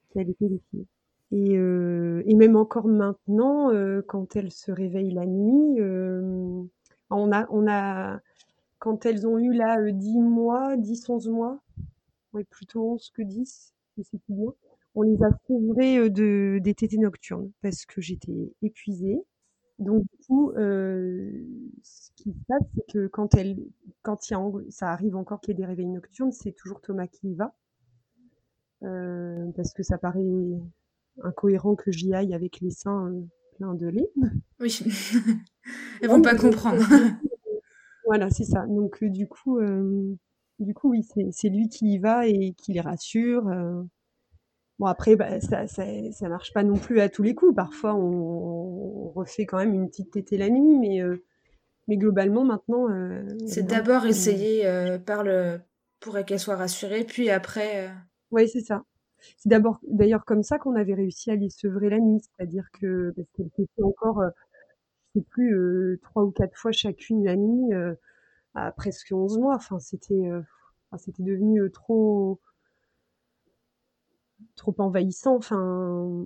[0.10, 0.88] qui allaitait les filles.
[1.34, 3.72] Et, et, même encore maintenant,
[4.08, 5.82] quand elles se réveillent la nuit,
[7.10, 8.20] on a, on a,
[8.80, 11.62] quand elles ont eu là 10 mois, 10, 11 mois,
[12.34, 14.54] oui, plutôt 11 que 10, je sais plus bien,
[14.96, 19.24] on les a sevrés de, des tétés nocturnes parce que j'étais épuisée.
[19.82, 21.44] Donc du coup, euh,
[21.82, 23.58] ce qui se passe, c'est que quand elle,
[24.04, 26.82] quand il y a, ça arrive encore qu'il y ait des réveils nocturnes, c'est toujours
[26.82, 27.56] Thomas qui y va,
[28.84, 30.24] euh, parce que ça paraît
[31.24, 33.12] incohérent que j'y aille avec les seins
[33.58, 34.10] pleins de lait.
[34.60, 34.80] Oui,
[36.02, 36.84] elles vont pas comprendre.
[38.06, 38.68] voilà, c'est ça.
[38.68, 39.60] Donc du coup,
[40.60, 43.50] du coup, oui, c'est lui qui y va et qui les rassure.
[44.82, 47.56] Bon après, bah, ça, ça, ça, marche pas non plus à tous les coups.
[47.56, 51.24] Parfois, on, refait quand même une petite tétée la nuit, mais, euh,
[51.88, 52.90] mais globalement, maintenant.
[52.90, 55.60] Euh, c'est d'abord essayer euh, par le
[56.00, 57.92] pour qu'elle soit rassurée, puis après.
[58.32, 58.84] Oui, c'est ça.
[59.38, 63.14] C'est d'abord, d'ailleurs, comme ça qu'on avait réussi à les sevrer la nuit, c'est-à-dire que
[63.16, 64.24] parce qu'elles étaient encore,
[65.14, 67.72] je sais plus, trois ou quatre fois chacune la nuit,
[68.56, 69.58] à presque 11 mois.
[69.58, 70.24] Enfin, c'était,
[70.98, 72.40] c'était devenu trop
[74.62, 75.36] trop envahissant.
[75.36, 76.24] Enfin,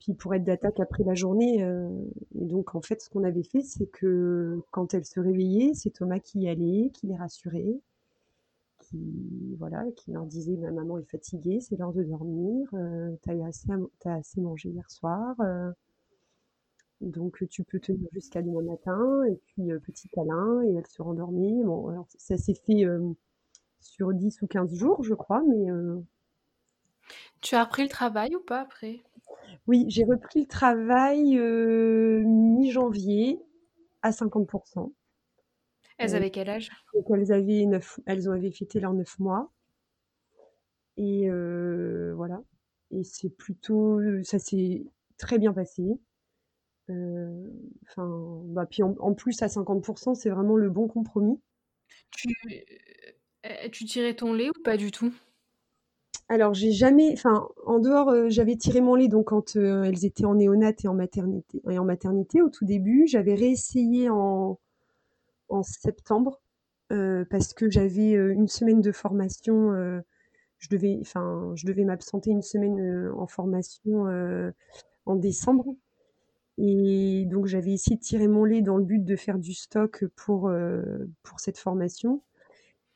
[0.00, 1.62] puis pour être d'attaque après la journée.
[1.62, 1.88] Euh,
[2.34, 5.90] et donc, en fait, ce qu'on avait fait, c'est que quand elle se réveillait, c'est
[5.90, 7.80] Thomas qui y allait, qui les rassurait,
[8.80, 13.32] qui, voilà, qui leur disait Ma maman est fatiguée, c'est l'heure de dormir, euh, t'as
[13.46, 13.68] assez,
[14.04, 15.36] as assez mangé hier soir.
[15.40, 15.70] Euh,
[17.00, 21.62] donc tu peux tenir jusqu'à demain matin, et puis petit câlin, et elle se rendormit.
[21.62, 22.84] Bon, alors ça s'est fait
[23.80, 25.66] sur 10 ou 15 jours, je crois, mais
[27.40, 29.02] tu as repris le travail ou pas après?
[29.66, 33.40] Oui, j'ai repris le travail euh, mi-janvier
[34.02, 34.92] à 50%.
[35.98, 36.70] Elles euh, avaient quel âge?
[37.10, 37.66] elles, avaient
[38.06, 39.52] elles avaient fêté leurs 9 mois.
[40.96, 42.42] Et euh, voilà.
[42.90, 44.00] Et c'est plutôt.
[44.22, 44.84] Ça s'est
[45.16, 45.82] très bien passé.
[46.88, 51.40] Enfin, bah, puis en, plus, à 50%, c'est vraiment le bon compromis.
[52.10, 52.28] Tu,
[53.72, 55.12] tu tirais ton lait ou pas du tout?
[56.28, 60.04] Alors j'ai jamais, enfin en dehors, euh, j'avais tiré mon lait donc quand euh, elles
[60.04, 62.42] étaient en néonate et en maternité.
[62.42, 64.58] Au tout début, j'avais réessayé en,
[65.62, 66.40] septembre
[66.92, 69.72] euh, parce que j'avais une semaine de formation.
[70.58, 74.06] je devais, m'absenter une semaine en formation
[75.06, 75.76] en décembre.
[76.56, 80.04] Et donc j'avais essayé de tirer mon lait dans le but de faire du stock
[80.16, 80.50] pour
[81.36, 82.22] cette formation.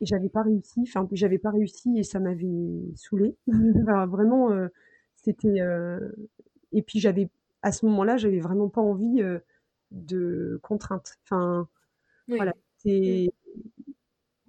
[0.01, 0.81] Et j'avais pas réussi.
[0.83, 3.37] Enfin, j'avais pas réussi et ça m'avait saoulée.
[3.47, 4.51] vraiment,
[5.17, 5.59] c'était.
[6.73, 7.29] Et puis j'avais,
[7.63, 9.23] à ce moment-là, j'avais vraiment pas envie
[9.91, 11.19] de contraintes.
[11.25, 11.69] Enfin,
[12.29, 12.55] voilà.
[12.79, 13.31] C'est.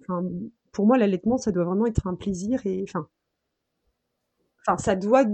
[0.02, 0.24] Enfin,
[0.72, 3.08] pour moi, l'allaitement, ça doit vraiment être un plaisir et enfin.
[4.66, 5.24] Enfin, ça doit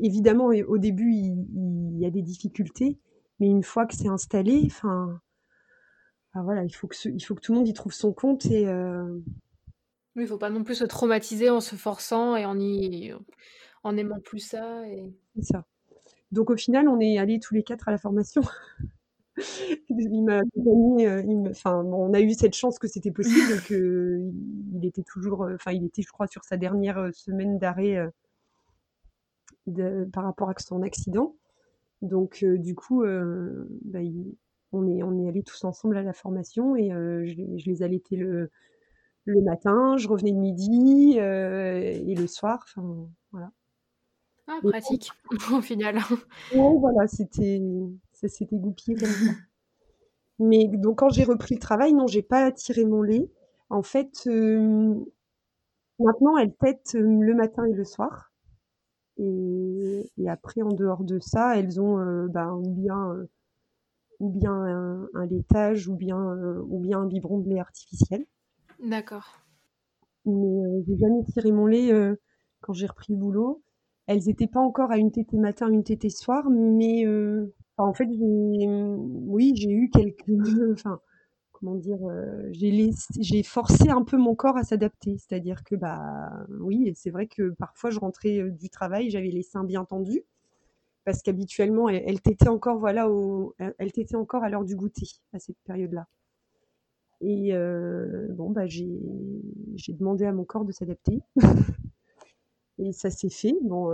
[0.00, 2.98] évidemment au début il, y a des difficultés,
[3.38, 5.20] mais une fois que c'est installé, enfin,
[6.34, 8.66] voilà, il faut que il faut que tout le monde y trouve son compte et
[10.16, 13.12] oui, il faut pas non plus se traumatiser en se forçant et en y
[13.82, 15.64] en aimant plus ça et C'est ça.
[16.32, 18.42] Donc au final, on est allés tous les quatre à la formation.
[19.88, 25.44] Il m'a euh, enfin, on a eu cette chance que c'était possible, qu'il était toujours,
[25.44, 27.98] euh, enfin, il était, je crois, sur sa dernière euh, semaine d'arrêt
[30.12, 31.34] par rapport à son accident.
[32.02, 34.00] Donc, du coup, bah,
[34.72, 38.16] on est, on est allés tous ensemble à la formation et je, je, les allaitais
[38.16, 38.50] le,
[39.24, 42.64] le matin, je revenais le midi et le soir.
[42.64, 43.50] Enfin, voilà.
[44.46, 45.10] Ah, pratique,
[45.52, 45.98] au final.
[46.54, 47.62] Oui, voilà, c'était,
[48.12, 49.32] ça s'était goupillé comme ça.
[50.38, 53.30] Mais donc, quand j'ai repris le travail, non, j'ai pas tiré mon lait.
[53.70, 54.26] En fait,
[55.98, 58.32] maintenant, elle tête le matin et le soir.
[59.16, 63.16] Et, après, en dehors de ça, elles ont ben, ou bien,
[64.20, 64.52] ou bien
[65.14, 66.36] un, laitage ou bien,
[66.68, 68.26] ou bien un biberon de lait artificiel.
[68.80, 69.40] D'accord.
[70.26, 71.92] Mais j'ai jamais tiré mon lait
[72.60, 73.62] quand j'ai repris le boulot.
[74.06, 77.06] Elles n'étaient pas encore à une tétée matin, une tétée soir, mais
[77.76, 80.28] en fait, j'ai, oui, j'ai eu quelques,
[80.72, 81.00] enfin,
[81.52, 81.98] comment dire,
[82.52, 85.16] j'ai forcé un peu mon corps à s'adapter.
[85.18, 89.64] C'est-à-dire que, bah, oui, c'est vrai que parfois je rentrais du travail, j'avais les seins
[89.64, 90.24] bien tendus,
[91.04, 95.38] parce qu'habituellement, elle, elle encore, voilà, au, elle t'était encore à l'heure du goûter à
[95.38, 96.06] cette période-là.
[97.26, 97.52] Et
[98.30, 98.92] bon, bah, j'ai
[99.88, 101.20] demandé à mon corps de s'adapter.
[102.78, 103.54] Et ça s'est fait.
[103.62, 103.90] Bon,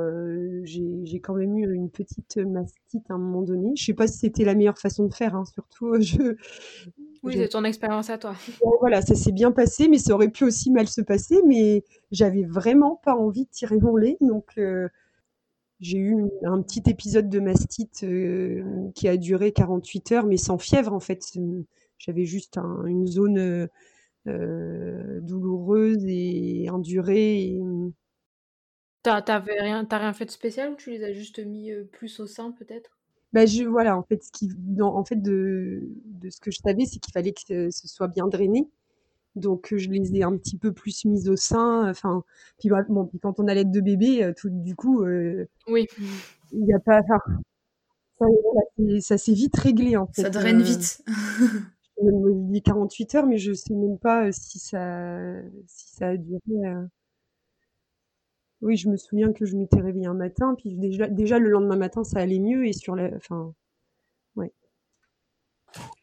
[0.64, 3.72] j'ai quand même eu une petite mastite à un moment donné.
[3.76, 6.00] Je sais pas si c'était la meilleure façon de faire, hein, surtout.
[6.00, 6.36] Je,
[7.22, 8.34] oui, c'est ton expérience à toi.
[8.80, 11.40] Voilà, ça s'est bien passé, mais ça aurait pu aussi mal se passer.
[11.46, 14.58] Mais j'avais vraiment pas envie de tirer mon lait, donc
[15.80, 18.04] j'ai eu un petit épisode de mastite
[18.94, 21.22] qui a duré 48 heures, mais sans fièvre en fait.
[22.01, 23.68] J'avais juste une zone
[24.26, 27.42] douloureuse et endurée.
[27.42, 27.62] Et,
[29.03, 32.53] T'as rien, rien fait de spécial ou tu les as juste mis plus au sein
[32.53, 32.98] peut-être?
[33.32, 36.84] Bah je, voilà, en fait, ce qui, en fait de, de ce que je savais,
[36.84, 38.68] c'est qu'il fallait que ce soit bien drainé.
[39.36, 41.88] Donc, je les ai un petit peu plus mises au sein.
[41.88, 42.24] Enfin,
[42.59, 45.05] puis, bon, puis quand on a l'aide de bébé, tout, du coup,
[45.68, 45.86] oui.
[46.53, 47.03] il n'y a pas.
[48.18, 48.26] Ça,
[49.01, 50.22] ça s'est vite réglé en fait.
[50.22, 51.03] Ça draine vite.
[52.03, 55.18] je dis 48 heures, mais je sais même pas si ça,
[55.66, 56.40] si ça a duré.
[58.62, 61.76] Oui, je me souviens que je m'étais réveillée un matin, puis déjà, déjà le lendemain
[61.76, 63.55] matin, ça allait mieux et sur la, enfin,
[64.36, 64.53] ouais.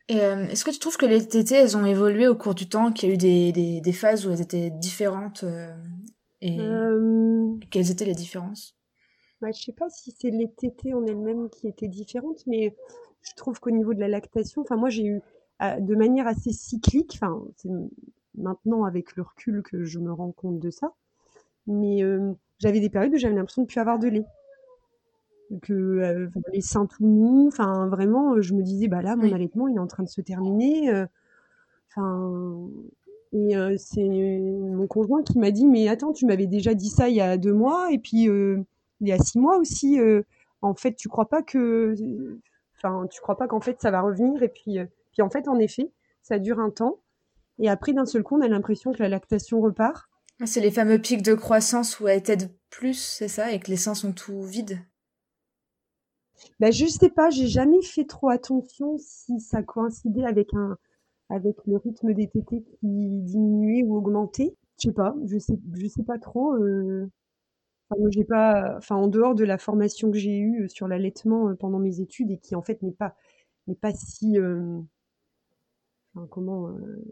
[0.10, 2.70] Et euh, est-ce que tu trouves que les tétés, elles ont évolué au cours du
[2.70, 5.76] temps, qu'il y a eu des, des, des phases où elles étaient différentes euh,
[6.42, 7.56] et euh...
[7.72, 8.78] quelles étaient les différences?
[9.42, 12.76] bah, Je sais pas si c'est les tétés en elles-mêmes qui étaient différentes, mais
[13.22, 15.22] je trouve qu'au niveau de la lactation, enfin moi j'ai eu
[15.60, 17.70] de manière assez cyclique, enfin c'est
[18.38, 20.94] maintenant avec le recul que je me rends compte de ça,
[21.66, 24.26] mais euh, j'avais des périodes où j'avais l'impression de plus avoir de lait.
[25.62, 29.32] Que euh, les seins tout mous, enfin vraiment, euh, je me disais, bah là, mon
[29.32, 30.90] allaitement, il est en train de se terminer.
[30.94, 31.06] Euh,
[31.90, 32.68] enfin,
[33.32, 37.16] et c'est mon conjoint qui m'a dit, mais attends, tu m'avais déjà dit ça il
[37.16, 40.00] y a deux mois, et puis il y a six mois aussi.
[40.62, 41.96] en fait, tu crois pas que,
[42.78, 44.80] enfin, tu crois pas qu'en fait ça va revenir, et puis,
[45.18, 45.92] puis en fait, en effet,
[46.22, 47.02] ça dure un temps.
[47.58, 50.08] Et après, d'un seul coup, on a l'impression que la lactation repart.
[50.46, 53.78] C'est les fameux pics de croissance où elle t'aide plus, c'est ça, et que les
[53.78, 54.78] seins sont tout vides
[56.60, 60.78] ben, Je sais pas, j'ai jamais fait trop attention si ça coïncidait avec, un,
[61.32, 64.56] avec le rythme des tétés qui diminuait ou augmentait.
[64.80, 66.54] Je sais pas, je sais, je sais pas trop.
[66.54, 67.10] Euh...
[67.90, 71.56] Enfin, j'ai pas, enfin, en dehors de la formation que j'ai eue sur l'allaitement euh,
[71.56, 73.16] pendant mes études et qui en fait n'est pas,
[73.66, 74.80] n'est pas si, euh...
[76.18, 77.04] enfin, comment, euh...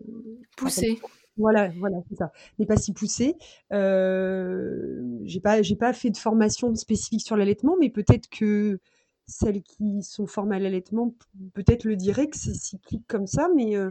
[0.57, 0.99] poussée.
[1.37, 2.31] Voilà, voilà, c'est ça.
[2.59, 3.35] N'est pas si poussé.
[3.73, 8.79] Euh, j'ai pas, j'ai pas fait de formation spécifique sur l'allaitement, mais peut-être que
[9.27, 11.13] celles qui sont formées à l'allaitement,
[11.53, 13.89] peut-être le diraient que c'est cyclique comme ça, mais euh,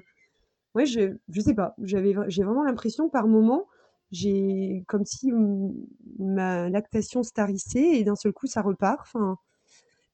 [0.74, 1.74] ouais, je, je sais pas.
[1.82, 3.66] J'avais, j'ai vraiment l'impression par moment,
[4.10, 5.32] j'ai comme si
[6.18, 9.00] ma lactation starissait et d'un seul coup ça repart.
[9.02, 9.38] Enfin,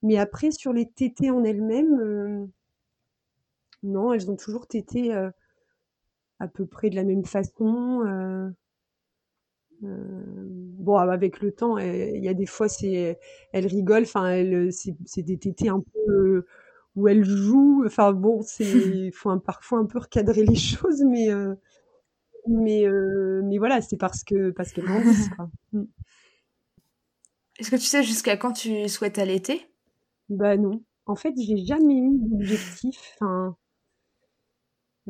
[0.02, 2.46] mais après sur les tétés en elles-mêmes, euh,
[3.82, 5.14] non, elles ont toujours tété.
[5.14, 5.30] Euh,
[6.40, 8.02] à peu près de la même façon.
[8.06, 8.48] Euh,
[9.82, 13.18] bon, avec le temps, il y a des fois, c'est,
[13.52, 14.02] elle rigole.
[14.02, 16.46] Enfin, c'est des tétés un peu
[16.96, 17.84] où elle joue.
[17.86, 21.28] Enfin bon, c'est faut parfois un peu recadrer les choses, mais
[22.48, 22.86] mais
[23.44, 25.30] mais voilà, c'est parce que parce qu'elle grandissent.
[25.72, 25.84] Mmh.
[27.60, 29.70] Est-ce que tu sais jusqu'à quand tu souhaites allaiter?
[30.30, 30.82] Bah non.
[31.06, 33.16] En fait, j'ai jamais eu d'objectif.
[33.20, 33.56] Enfin,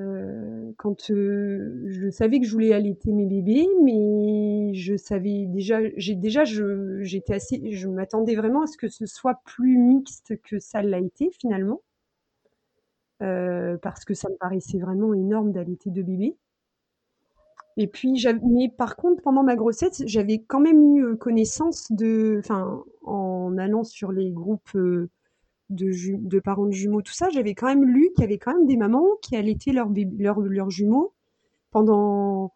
[0.01, 5.79] euh, quand euh, je savais que je voulais allaiter mes bébés, mais je savais déjà,
[5.97, 10.59] j'ai déjà, j'étais assez, je m'attendais vraiment à ce que ce soit plus mixte que
[10.59, 11.83] ça l'a été finalement,
[13.23, 16.37] euh, parce que ça me paraissait vraiment énorme d'allaiter deux bébés.
[17.77, 22.83] Et puis, mais par contre, pendant ma grossesse, j'avais quand même eu connaissance de, enfin,
[23.03, 24.77] en allant sur les groupes
[25.71, 28.67] de, parents de jumeaux, tout ça, j'avais quand même lu qu'il y avait quand même
[28.67, 31.15] des mamans qui allaitaient leurs leur, jumeaux
[31.71, 32.53] pendant,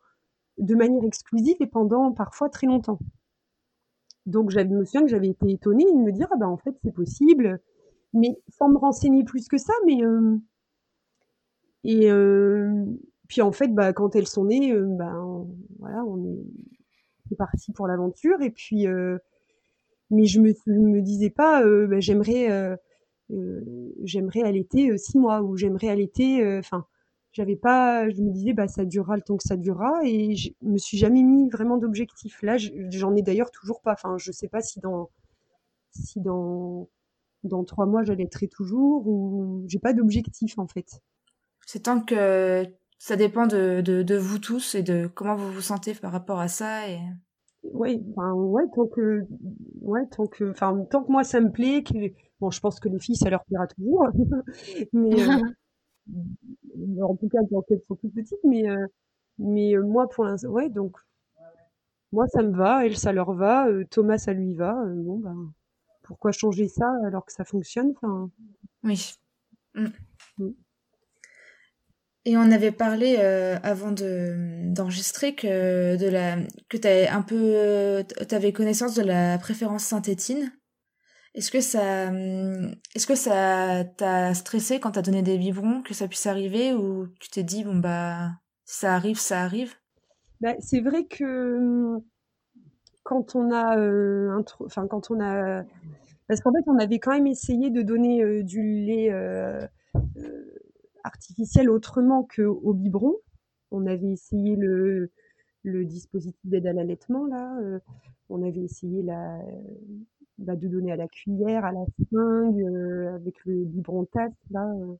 [0.58, 2.98] de manière exclusive et pendant parfois très longtemps.
[4.26, 6.74] Donc, je me souviens que j'avais été étonnée de me dire, ah ben, en fait,
[6.82, 7.60] c'est possible,
[8.12, 10.00] mais sans me renseigner plus que ça, mais,
[11.84, 12.10] et,
[13.28, 15.14] puis en fait, bah, quand elles sont nées, bah,
[15.78, 18.40] voilà, on est, parti pour l'aventure.
[18.42, 18.86] Et puis,
[20.10, 22.78] mais je me, me disais pas, bah, j'aimerais,
[24.02, 26.58] j'aimerais allaiter six mois ou j'aimerais allaiter.
[26.58, 26.86] Enfin,
[27.32, 29.92] j'avais pas, je me disais, bah, ça durera le temps que ça durera.
[30.04, 32.42] Et je me suis jamais mis vraiment d'objectif.
[32.42, 33.92] Là, j'en ai d'ailleurs toujours pas.
[33.92, 35.10] Enfin, je sais pas si dans,
[35.92, 36.88] si dans,
[37.44, 41.00] dans trois mois j'allaiterai toujours ou j'ai pas d'objectif en fait.
[41.66, 42.64] C'est tant que
[42.98, 46.48] ça dépend de, de, vous tous et de comment vous vous sentez par rapport à
[46.48, 46.88] ça.
[46.88, 46.98] Et...
[47.62, 49.26] Oui, enfin, ouais, tant que,
[49.80, 52.88] ouais, tant que, enfin, tant que moi ça me plaît, que, bon, je pense que
[52.88, 54.08] les filles ça leur plaira toujours,
[54.92, 55.38] mais euh,
[57.02, 58.86] en tout cas quand elles sont toutes petites, mais, euh,
[59.38, 60.96] mais euh, moi pour l'instant, ouais, donc
[62.12, 65.52] moi ça me va, elles ça leur va, Thomas ça lui va, bon ben,
[66.02, 68.30] pourquoi changer ça alors que ça fonctionne, enfin.
[68.84, 69.14] Oui.
[69.74, 69.86] Mm.
[70.38, 70.50] Mm.
[72.26, 76.36] Et on avait parlé euh, avant de d'enregistrer que de la
[76.70, 80.50] que un peu avais connaissance de la préférence synthétine.
[81.34, 82.12] Est-ce que ça
[82.94, 87.08] est-ce que ça t'a stressé quand t'as donné des biberons que ça puisse arriver ou
[87.20, 88.30] tu t'es dit bon bah
[88.64, 89.74] si ça arrive ça arrive?
[90.40, 91.98] Bah, c'est vrai que
[93.02, 95.64] quand on a euh, enfin quand on a
[96.28, 99.10] parce qu'en fait on avait quand même essayé de donner euh, du lait
[101.04, 103.14] artificielle autrement qu'au biberon.
[103.70, 105.10] On avait essayé le,
[105.62, 107.56] le dispositif d'aide à l'allaitement, là.
[107.60, 107.78] Euh,
[108.28, 109.38] on avait essayé la,
[110.38, 114.66] bah, de donner à la cuillère, à la seringue, euh, avec le biberon tasse, là.
[114.80, 114.94] Euh.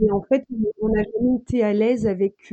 [0.00, 0.44] Et en fait,
[0.80, 2.52] on n'a jamais été à l'aise avec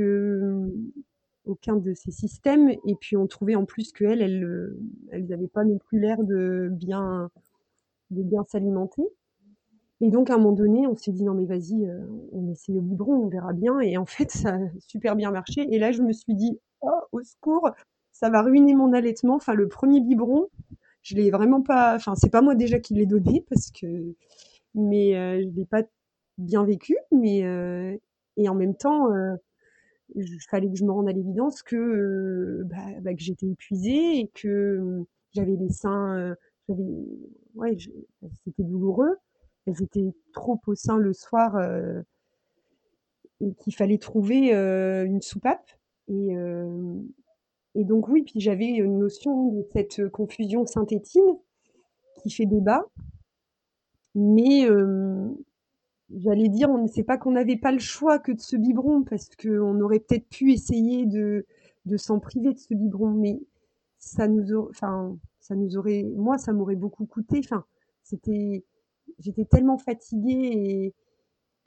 [1.45, 2.69] aucun de ces systèmes.
[2.85, 7.31] Et puis, on trouvait en plus qu'elles, elles, n'avaient pas non plus l'air de bien,
[8.11, 9.03] de bien s'alimenter.
[10.01, 11.99] Et donc, à un moment donné, on s'est dit, non, mais vas-y, euh,
[12.31, 13.79] on essaye au biberon, on verra bien.
[13.79, 15.67] Et en fait, ça a super bien marché.
[15.73, 17.69] Et là, je me suis dit, oh, au secours,
[18.11, 19.35] ça va ruiner mon allaitement.
[19.35, 20.47] Enfin, le premier biberon,
[21.03, 24.15] je l'ai vraiment pas, enfin, c'est pas moi déjà qui l'ai donné parce que,
[24.75, 25.83] mais euh, je l'ai pas
[26.37, 26.95] bien vécu.
[27.11, 27.95] Mais, euh,
[28.37, 29.07] et en même temps,
[30.15, 34.31] il fallait que je me rende à l'évidence que, bah, bah, que j'étais épuisée et
[34.33, 36.35] que j'avais les seins,
[36.67, 36.83] j'avais,
[37.55, 37.77] ouais,
[38.45, 39.17] c'était douloureux
[39.69, 42.01] elles étaient trop au sein le soir euh,
[43.41, 45.71] et qu'il fallait trouver euh, une soupape.
[46.07, 46.99] Et, euh,
[47.79, 51.37] et donc oui, puis j'avais une notion de cette confusion synthétine
[52.21, 52.85] qui fait débat.
[54.15, 54.67] Mais
[56.13, 59.03] j'allais dire, on ne sait pas qu'on n'avait pas le choix que de ce biberon,
[59.03, 61.45] parce qu'on aurait peut-être pu essayer de,
[61.85, 63.39] de s'en priver de ce biberon, mais
[63.99, 67.39] ça nous, enfin, ça nous aurait, moi, ça m'aurait beaucoup coûté.
[67.43, 67.63] Enfin,
[68.03, 68.65] c'était,
[69.19, 70.93] j'étais tellement fatiguée et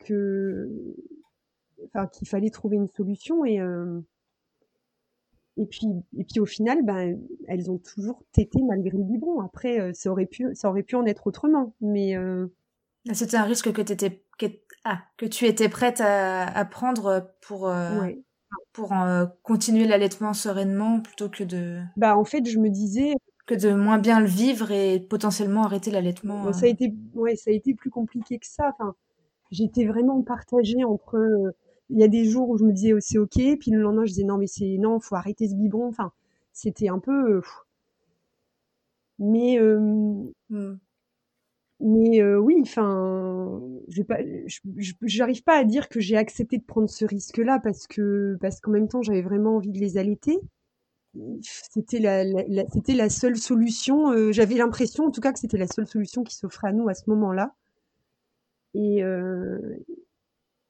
[0.05, 0.69] que,
[1.87, 4.01] enfin, qu'il fallait trouver une solution et euh,
[5.57, 5.87] et puis
[6.17, 9.41] et puis au final, ben, elles ont toujours tété malgré le biberon.
[9.41, 12.47] Après, euh, ça aurait pu ça aurait pu en être autrement, mais euh,
[13.09, 14.47] ah, c'était un risque que, étais, que,
[14.85, 17.73] ah, que tu étais prête à, à prendre pour,
[18.73, 18.95] pour
[19.43, 21.81] continuer l'allaitement sereinement plutôt que de.
[21.97, 23.15] Bah, en fait, je me disais,
[23.47, 26.53] que de moins bien le vivre et potentiellement arrêter l'allaitement.
[26.53, 26.73] ça a euh.
[26.73, 28.73] été, ouais, ça a été plus compliqué que ça.
[28.73, 28.95] Enfin,
[29.51, 31.53] j'étais vraiment partagée entre.
[31.93, 33.81] Euh, il y a des jours où je me disais oh, c'est ok, puis le
[33.81, 35.89] lendemain je disais non mais c'est non, faut arrêter ce biberon.
[35.89, 36.13] Enfin,
[36.53, 37.37] c'était un peu.
[37.37, 37.43] Euh,
[39.19, 39.59] mais
[40.51, 40.79] mmh.
[41.81, 44.19] mais oui, enfin, je pas,
[45.03, 48.73] j'arrive pas à dire que j'ai accepté de prendre ce risque-là parce que parce qu'en
[48.73, 50.39] même temps j'avais vraiment envie de les allaiter.
[51.43, 54.33] C'était la, la, c'était la seule solution.
[54.33, 56.95] j'avais l'impression, en tout cas, que c'était la seule solution qui s'offrait à nous à
[56.95, 57.55] ce moment-là.
[58.75, 59.03] Et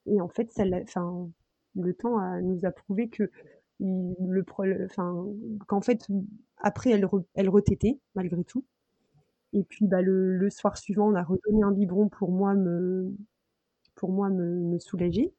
[0.07, 1.30] et en fait, ça, enfin,
[1.74, 3.30] le temps nous a prouvé que
[3.80, 4.44] le,
[4.84, 5.26] enfin,
[5.66, 6.07] qu'en fait,
[6.59, 8.64] après, elle, elle retétait malgré tout.
[9.53, 13.14] Et puis bah, le, le, soir suivant, on a redonné un biberon pour moi me,
[13.94, 15.34] pour moi me, me soulager.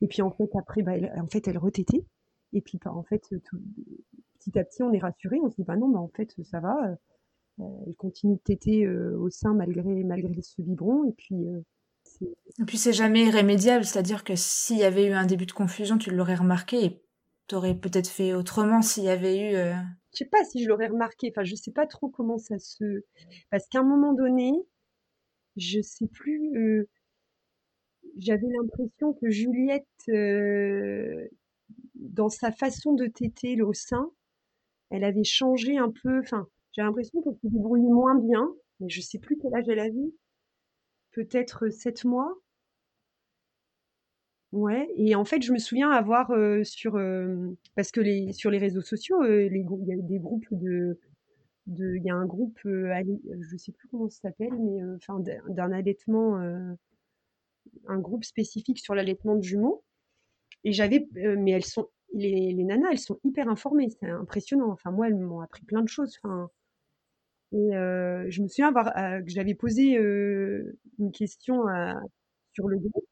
[0.00, 2.04] Et puis en fait après, bah, elle, en fait, elle retétait.
[2.52, 3.22] Et puis bah, en fait,
[4.38, 5.38] petit à petit, on est rassuré.
[5.42, 6.96] On se dit bah non, bah en fait, ça va.
[7.60, 11.04] Euh, elle continue de téter euh, au sein malgré malgré ce biberon.
[11.04, 11.60] Et puis euh,
[12.58, 15.98] et puis c'est jamais irrémédiable, c'est-à-dire que s'il y avait eu un début de confusion,
[15.98, 17.02] tu l'aurais remarqué et
[17.48, 19.56] tu aurais peut-être fait autrement s'il y avait eu
[20.12, 21.30] je sais pas si je l'aurais remarqué.
[21.30, 23.04] Enfin, je sais pas trop comment ça se.
[23.50, 24.52] Parce qu'à un moment donné,
[25.56, 26.56] je sais plus.
[26.56, 26.88] Euh,
[28.18, 31.28] j'avais l'impression que Juliette, euh,
[31.94, 34.10] dans sa façon de téter au sein,
[34.90, 36.20] elle avait changé un peu.
[36.20, 38.54] Enfin, j'ai l'impression qu'elle se débrouillait moins bien.
[38.80, 40.12] Mais je sais plus quel âge elle avait.
[41.12, 42.36] Peut-être sept mois.
[44.52, 46.30] Ouais, et en fait, je me souviens avoir
[46.64, 46.92] sur
[47.74, 50.98] parce que les sur les réseaux sociaux, les il y a des groupes de
[51.68, 55.72] de il y a un groupe je sais plus comment ça s'appelle, mais enfin d'un
[55.72, 56.38] allaitement,
[57.88, 59.84] un groupe spécifique sur l'allaitement de jumeaux.
[60.64, 64.70] Et j'avais, mais elles sont les, les nanas, elles sont hyper informées, c'est impressionnant.
[64.70, 66.18] Enfin moi, elles m'ont appris plein de choses.
[66.22, 66.50] Enfin,
[67.52, 71.64] et je me souviens avoir que j'avais posé une question
[72.52, 73.06] sur le groupe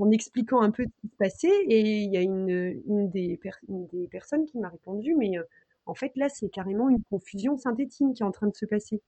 [0.00, 1.64] en expliquant un peu ce qui se passait.
[1.68, 2.48] Et il y a une,
[2.86, 3.38] une, des,
[3.68, 5.42] des personnes qui m'a répondu, mais euh,
[5.86, 9.02] en fait, là, c'est carrément une confusion synthétique qui est en train de se passer.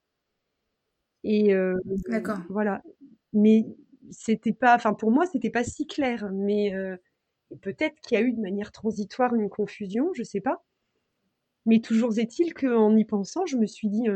[1.23, 1.75] Et euh,
[2.09, 2.39] D'accord.
[2.49, 2.83] voilà.
[3.33, 3.65] Mais
[4.11, 6.29] c'était pas, enfin, pour moi, c'était pas si clair.
[6.31, 6.97] Mais euh,
[7.61, 10.63] peut-être qu'il y a eu de manière transitoire une confusion, je sais pas.
[11.65, 14.07] Mais toujours est-il qu'en y pensant, je me suis dit,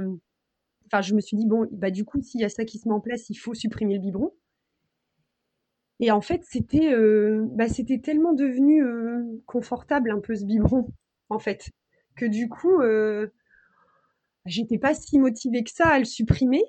[0.87, 2.87] enfin, je me suis dit, bon, bah, du coup, s'il y a ça qui se
[2.87, 4.33] met en place, il faut supprimer le biberon.
[5.99, 10.87] Et en fait, c'était euh, bah, c'était tellement devenu euh, confortable un peu ce biberon,
[11.29, 11.69] en fait,
[12.15, 13.27] que du coup, euh,
[14.45, 16.63] j'étais pas si motivée que ça à le supprimer.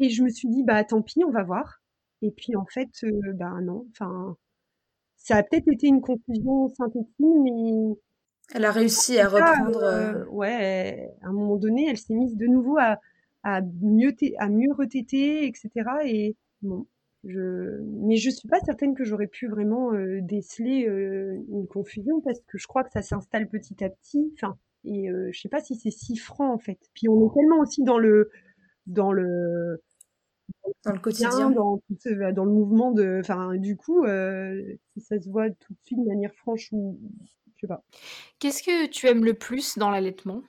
[0.00, 1.80] Et je me suis dit, bah tant pis, on va voir.
[2.22, 2.90] Et puis en fait,
[3.34, 4.36] bah non, enfin,
[5.16, 7.96] ça a peut-être été une confusion synthétique, mais
[8.54, 9.82] elle a réussi à reprendre.
[9.82, 12.98] Euh, ouais, à un moment donné, elle s'est mise de nouveau à,
[13.42, 15.70] à mieux à mieux retéter, etc.
[16.04, 16.86] Et bon,
[17.24, 17.80] je...
[17.82, 22.40] Mais je suis pas certaine que j'aurais pu vraiment euh, déceler euh, une confusion parce
[22.46, 24.32] que je crois que ça s'installe petit à petit.
[24.34, 26.78] Enfin, et euh, je sais pas si c'est si franc en fait.
[26.94, 28.30] Puis on est tellement aussi dans le
[28.86, 29.82] dans le
[30.84, 31.82] dans le quotidien, dans,
[32.32, 33.18] dans le mouvement de.
[33.20, 36.98] Enfin, du coup, si ça se voit tout de suite de manière franche ou
[38.38, 40.42] Qu'est-ce que tu aimes le plus dans l'allaitement?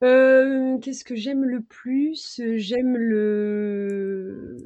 [0.00, 2.40] Qu'est-ce que j'aime le plus?
[2.56, 4.56] J'aime le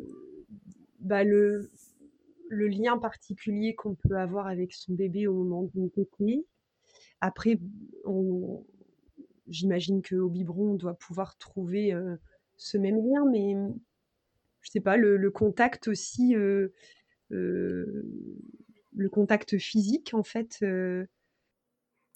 [1.00, 1.68] bah, le,
[2.48, 6.46] le lien particulier qu'on peut avoir avec son bébé au moment d'une tétée.
[7.20, 7.59] Après,
[9.48, 12.16] j'imagine qu'au biberon, on doit pouvoir trouver euh,
[12.57, 13.55] ce même lien, mais
[14.62, 16.68] je sais pas, le, contact aussi, euh,
[17.32, 18.05] euh,
[18.94, 20.64] le contact physique en fait.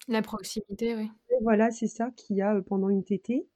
[0.07, 1.09] La proximité, oui.
[1.41, 3.47] Voilà, c'est ça qu'il y a pendant une tétée.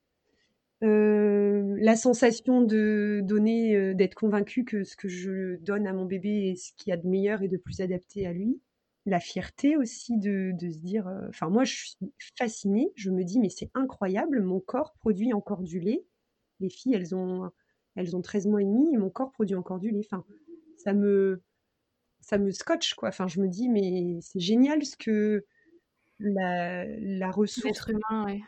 [0.84, 6.06] Euh, la sensation de donner, euh, d'être convaincu que ce que je donne à mon
[6.06, 8.60] bébé est ce qu'il y a de meilleur et de plus adapté à lui.
[9.06, 11.98] La fierté aussi de, se dire, euh, enfin moi je suis
[12.38, 16.06] fascinée, je me dis mais c'est incroyable, mon corps produit encore du lait.
[16.60, 17.50] Les filles elles ont
[17.96, 20.06] elles ont 13 mois et demi et mon corps produit encore du lait.
[20.06, 20.26] Enfin
[20.78, 21.42] ça me
[22.22, 23.10] ça me scotche quoi.
[23.10, 25.46] Enfin je me dis mais c'est génial ce que
[26.20, 27.66] la, la ressource.
[27.66, 28.40] L'être humain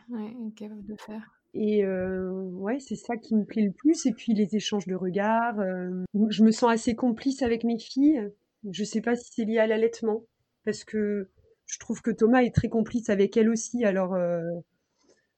[0.56, 1.36] capable de faire.
[1.54, 4.04] Et euh, ouais, c'est ça qui me plaît le plus.
[4.06, 5.58] Et puis les échanges de regards.
[5.60, 8.30] Euh, je me sens assez complice avec mes filles.
[8.70, 10.24] Je sais pas si c'est lié à l'allaitement,
[10.64, 11.30] parce que
[11.66, 13.84] je trouve que Thomas est très complice avec elle aussi.
[13.84, 14.42] Alors, euh,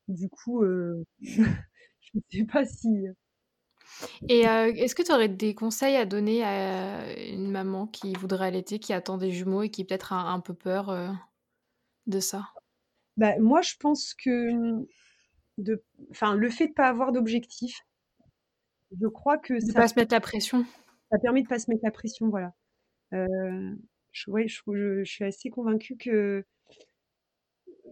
[0.08, 0.64] du coup,
[1.20, 3.06] je ne sais pas si.
[4.28, 8.78] Et est-ce que tu aurais des conseils à donner à une maman qui voudrait allaiter,
[8.78, 10.90] qui attend des jumeaux et qui peut-être a un peu peur
[12.08, 12.48] de ça?
[13.16, 14.84] Bah, Moi, je pense que
[15.58, 17.84] de, enfin, le fait de pas avoir d'objectif,
[18.98, 20.64] je crois que de ça, pas se mettre la pression.
[21.10, 22.54] Ça permet de pas se mettre la pression, voilà.
[23.12, 23.74] Euh,
[24.12, 26.44] je, ouais, je, je, suis assez convaincue que,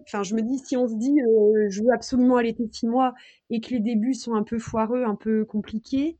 [0.02, 3.14] enfin, je me dis si on se dit, euh, je veux absolument allaiter six mois
[3.50, 6.18] et que les débuts sont un peu foireux, un peu compliqués,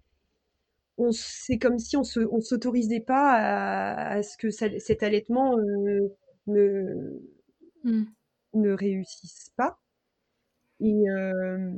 [0.98, 5.02] on c'est comme si on se on s'autorisait pas à, à ce que ça, cet
[5.02, 6.08] allaitement euh,
[6.46, 7.20] ne
[7.86, 8.04] Mmh.
[8.54, 9.78] ne réussisse pas.
[10.80, 11.70] Et euh,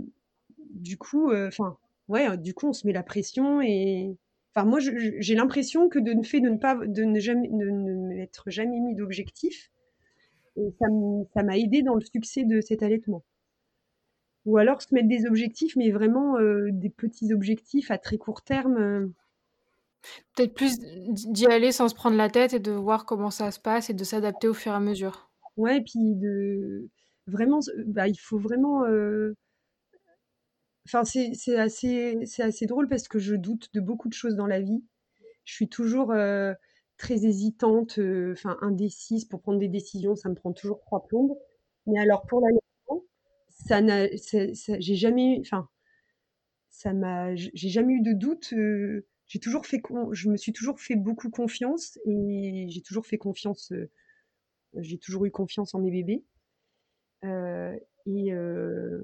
[0.71, 1.77] du coup, enfin,
[2.09, 4.17] ouais, du coup, on se met la pression et
[4.55, 7.71] Enfin, moi, j'ai l'impression que de ne fait de ne pas, de ne jamais, de
[7.71, 9.71] ne m'être jamais mis d'objectif,
[11.35, 13.25] ça m'a aidé dans le succès de cet allaitement.
[14.47, 18.43] Ou alors se mettre des objectifs, mais vraiment euh, des petits objectifs à très court
[18.43, 18.77] terme.
[18.77, 19.07] euh,
[20.35, 23.61] Peut-être plus d'y aller sans se prendre la tête et de voir comment ça se
[23.61, 25.28] passe et de s'adapter au fur et à mesure.
[25.59, 26.89] Ouais, et puis de
[27.27, 28.85] vraiment, bah, il faut vraiment.
[28.87, 29.35] euh,
[30.87, 34.61] Enfin, c'est assez, assez drôle parce que je doute de beaucoup de choses dans la
[34.61, 34.83] vie.
[35.45, 36.55] Je suis toujours euh,
[36.99, 40.17] très hésitante, euh, indécise pour prendre des décisions.
[40.17, 41.37] Ça me prend toujours trois plombes.
[41.87, 43.05] Mais alors pour l'allaitement,
[43.49, 45.69] ça n'a, j'ai jamais, enfin,
[46.71, 48.55] ça m'a, j'ai jamais eu de doute.
[49.27, 53.19] j'ai toujours fait, con- je me suis toujours fait beaucoup confiance et j'ai toujours fait
[53.19, 53.73] confiance.
[54.77, 56.25] J'ai toujours eu confiance en mes bébés.
[57.25, 59.03] Euh, et, euh,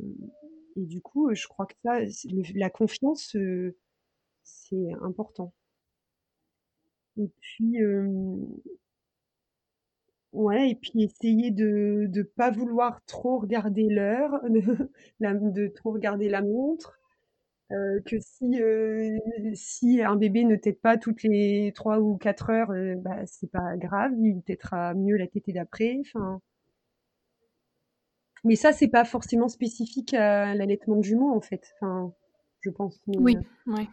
[0.76, 2.00] et du coup, je crois que ça,
[2.54, 3.76] la confiance, euh,
[4.44, 5.54] c'est important.
[7.16, 8.06] Et puis, euh,
[10.32, 14.32] ouais, et puis essayer de ne pas vouloir trop regarder l'heure,
[15.20, 16.98] de, de trop regarder la montre,
[17.72, 19.18] euh, que si, euh,
[19.54, 23.50] si un bébé ne tète pas toutes les trois ou quatre heures, euh, bah, c'est
[23.50, 25.96] pas grave, il têtera mieux la tétée d'après.
[26.00, 26.40] Enfin,
[28.44, 31.72] mais ça, c'est pas forcément spécifique à l'allaitement de jumeaux, en fait.
[31.80, 32.12] Enfin,
[32.60, 33.00] je pense.
[33.06, 33.36] Mais, Oui,
[33.68, 33.88] euh, ouais.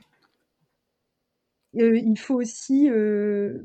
[1.74, 2.90] Il faut aussi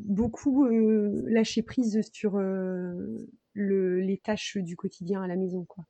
[0.04, 5.84] beaucoup lâcher prise sur le, les tâches du quotidien à la maison, quoi.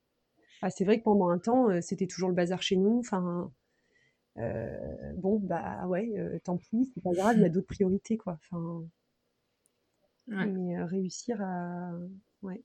[0.63, 2.99] Ah, c'est vrai que pendant un temps, c'était toujours le bazar chez nous.
[3.01, 3.53] Enfin,
[5.17, 8.39] bon, bah ouais, euh, tant pis, c'est pas grave, il y a d'autres priorités, quoi.
[8.51, 8.85] Enfin,
[10.29, 10.47] Ouais.
[10.47, 11.93] mais euh, réussir à,
[12.43, 12.63] ouais,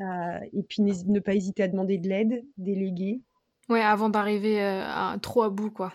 [0.00, 3.20] à- et puis ne pas hésiter à demander de l'aide, déléguer.
[3.68, 5.92] Ouais, avant d'arriver euh, à- trop à bout, quoi.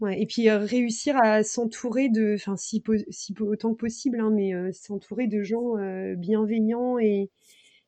[0.00, 4.30] Ouais, et puis euh, réussir à s'entourer de, enfin si, si autant que possible, hein,
[4.30, 7.30] mais euh, s'entourer de gens euh, bienveillants et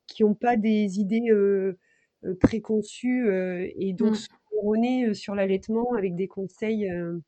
[0.07, 1.79] qui n'ont pas des idées euh,
[2.25, 4.17] euh, préconçues euh, et donc Mm.
[4.73, 6.91] Se erronées euh, sur l'allaitement avec des conseils.
[6.91, 7.19] euh,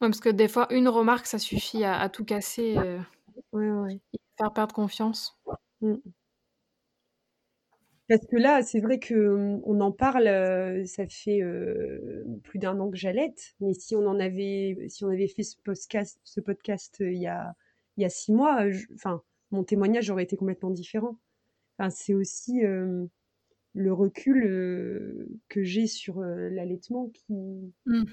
[0.00, 2.98] Ouais, parce que des fois, une remarque, ça suffit à, à tout casser euh,
[3.52, 4.00] ouais, ouais.
[4.14, 5.38] et faire perdre confiance.
[5.80, 5.96] Mm.
[8.08, 12.58] Parce que là, c'est vrai que hum, on en parle, euh, ça fait euh, plus
[12.58, 16.20] d'un an que j'allaite, mais si on en avait, si on avait fait ce podcast,
[16.24, 17.54] ce podcast euh, il y a,
[17.96, 21.18] il y a six mois, je- enfin, mon témoignage aurait été complètement différent.
[21.78, 22.64] Enfin, c'est aussi
[23.76, 27.34] le recul euh, que j'ai sur euh, l'allaitement qui,
[27.86, 28.04] Mm.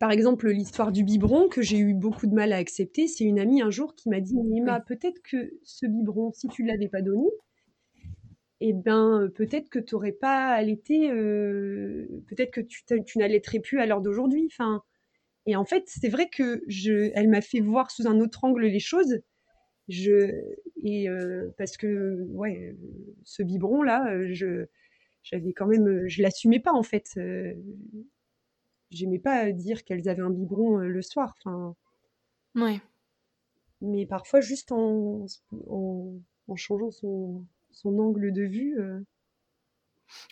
[0.00, 3.38] par exemple, l'histoire du biberon que j'ai eu beaucoup de mal à accepter, c'est une
[3.38, 7.02] amie un jour qui m'a dit, Emma, peut-être que ce biberon, si tu l'avais pas
[7.02, 7.28] donné,
[8.60, 13.60] eh ben, euh, peut-être que tu n'aurais pas allaité, euh, peut-être que tu, tu n'allaiterais
[13.60, 14.48] plus à l'heure d'aujourd'hui.
[14.50, 14.82] Enfin,
[15.46, 18.64] et en fait, c'est vrai que je, elle m'a fait voir sous un autre angle
[18.66, 19.20] les choses.
[19.88, 20.32] Je,
[20.82, 22.76] et euh, parce que, ouais,
[23.24, 24.66] ce biberon-là, euh, je,
[25.22, 27.06] j'avais quand même, je l'assumais pas en fait.
[27.18, 27.54] Euh,
[28.90, 31.34] J'aimais pas dire qu'elles avaient un biberon euh, le soir.
[31.44, 31.76] Enfin,
[32.54, 32.80] Ouais.
[33.80, 35.26] mais parfois juste en,
[35.68, 36.18] en,
[36.48, 38.78] en changeant son, son angle de vue.
[38.80, 39.00] euh,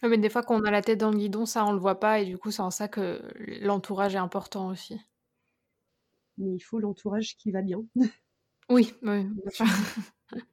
[0.03, 1.79] Ouais, Mais des fois, quand on a la tête dans le guidon, ça, on le
[1.79, 2.21] voit pas.
[2.21, 3.21] Et du coup, c'est en ça que
[3.65, 5.01] l'entourage est important aussi.
[6.37, 7.87] mais il faut l'entourage qui va bien.
[8.69, 9.67] Oui, oui, bien sûr.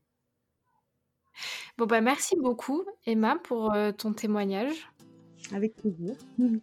[1.77, 4.91] Bon, bah, merci beaucoup, Emma, pour euh, ton témoignage.
[5.53, 6.13] Avec plaisir.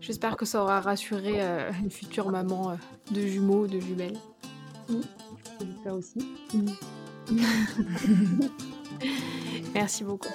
[0.00, 2.76] J'espère que ça aura rassuré euh, une future maman euh,
[3.10, 4.16] de jumeaux, de jumelles.
[5.60, 6.18] J'espère aussi.
[9.74, 10.28] Merci beaucoup.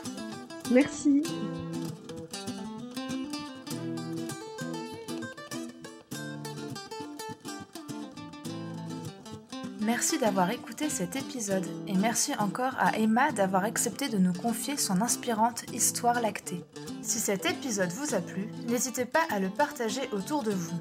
[0.71, 1.23] Merci.
[9.85, 14.77] Merci d'avoir écouté cet épisode et merci encore à Emma d'avoir accepté de nous confier
[14.77, 16.63] son inspirante histoire lactée.
[17.03, 20.75] Si cet épisode vous a plu, n'hésitez pas à le partager autour de vous.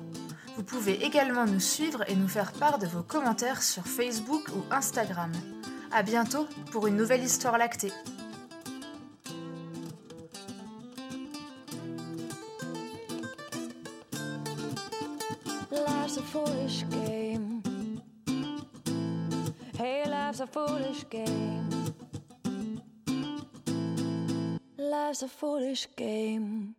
[0.57, 4.65] Vous pouvez également nous suivre et nous faire part de vos commentaires sur Facebook ou
[4.71, 5.33] Instagram.
[5.93, 7.93] À bientôt pour une nouvelle histoire lactée.
[20.95, 21.95] Foolish game.
[24.79, 26.77] Life's a foolish game.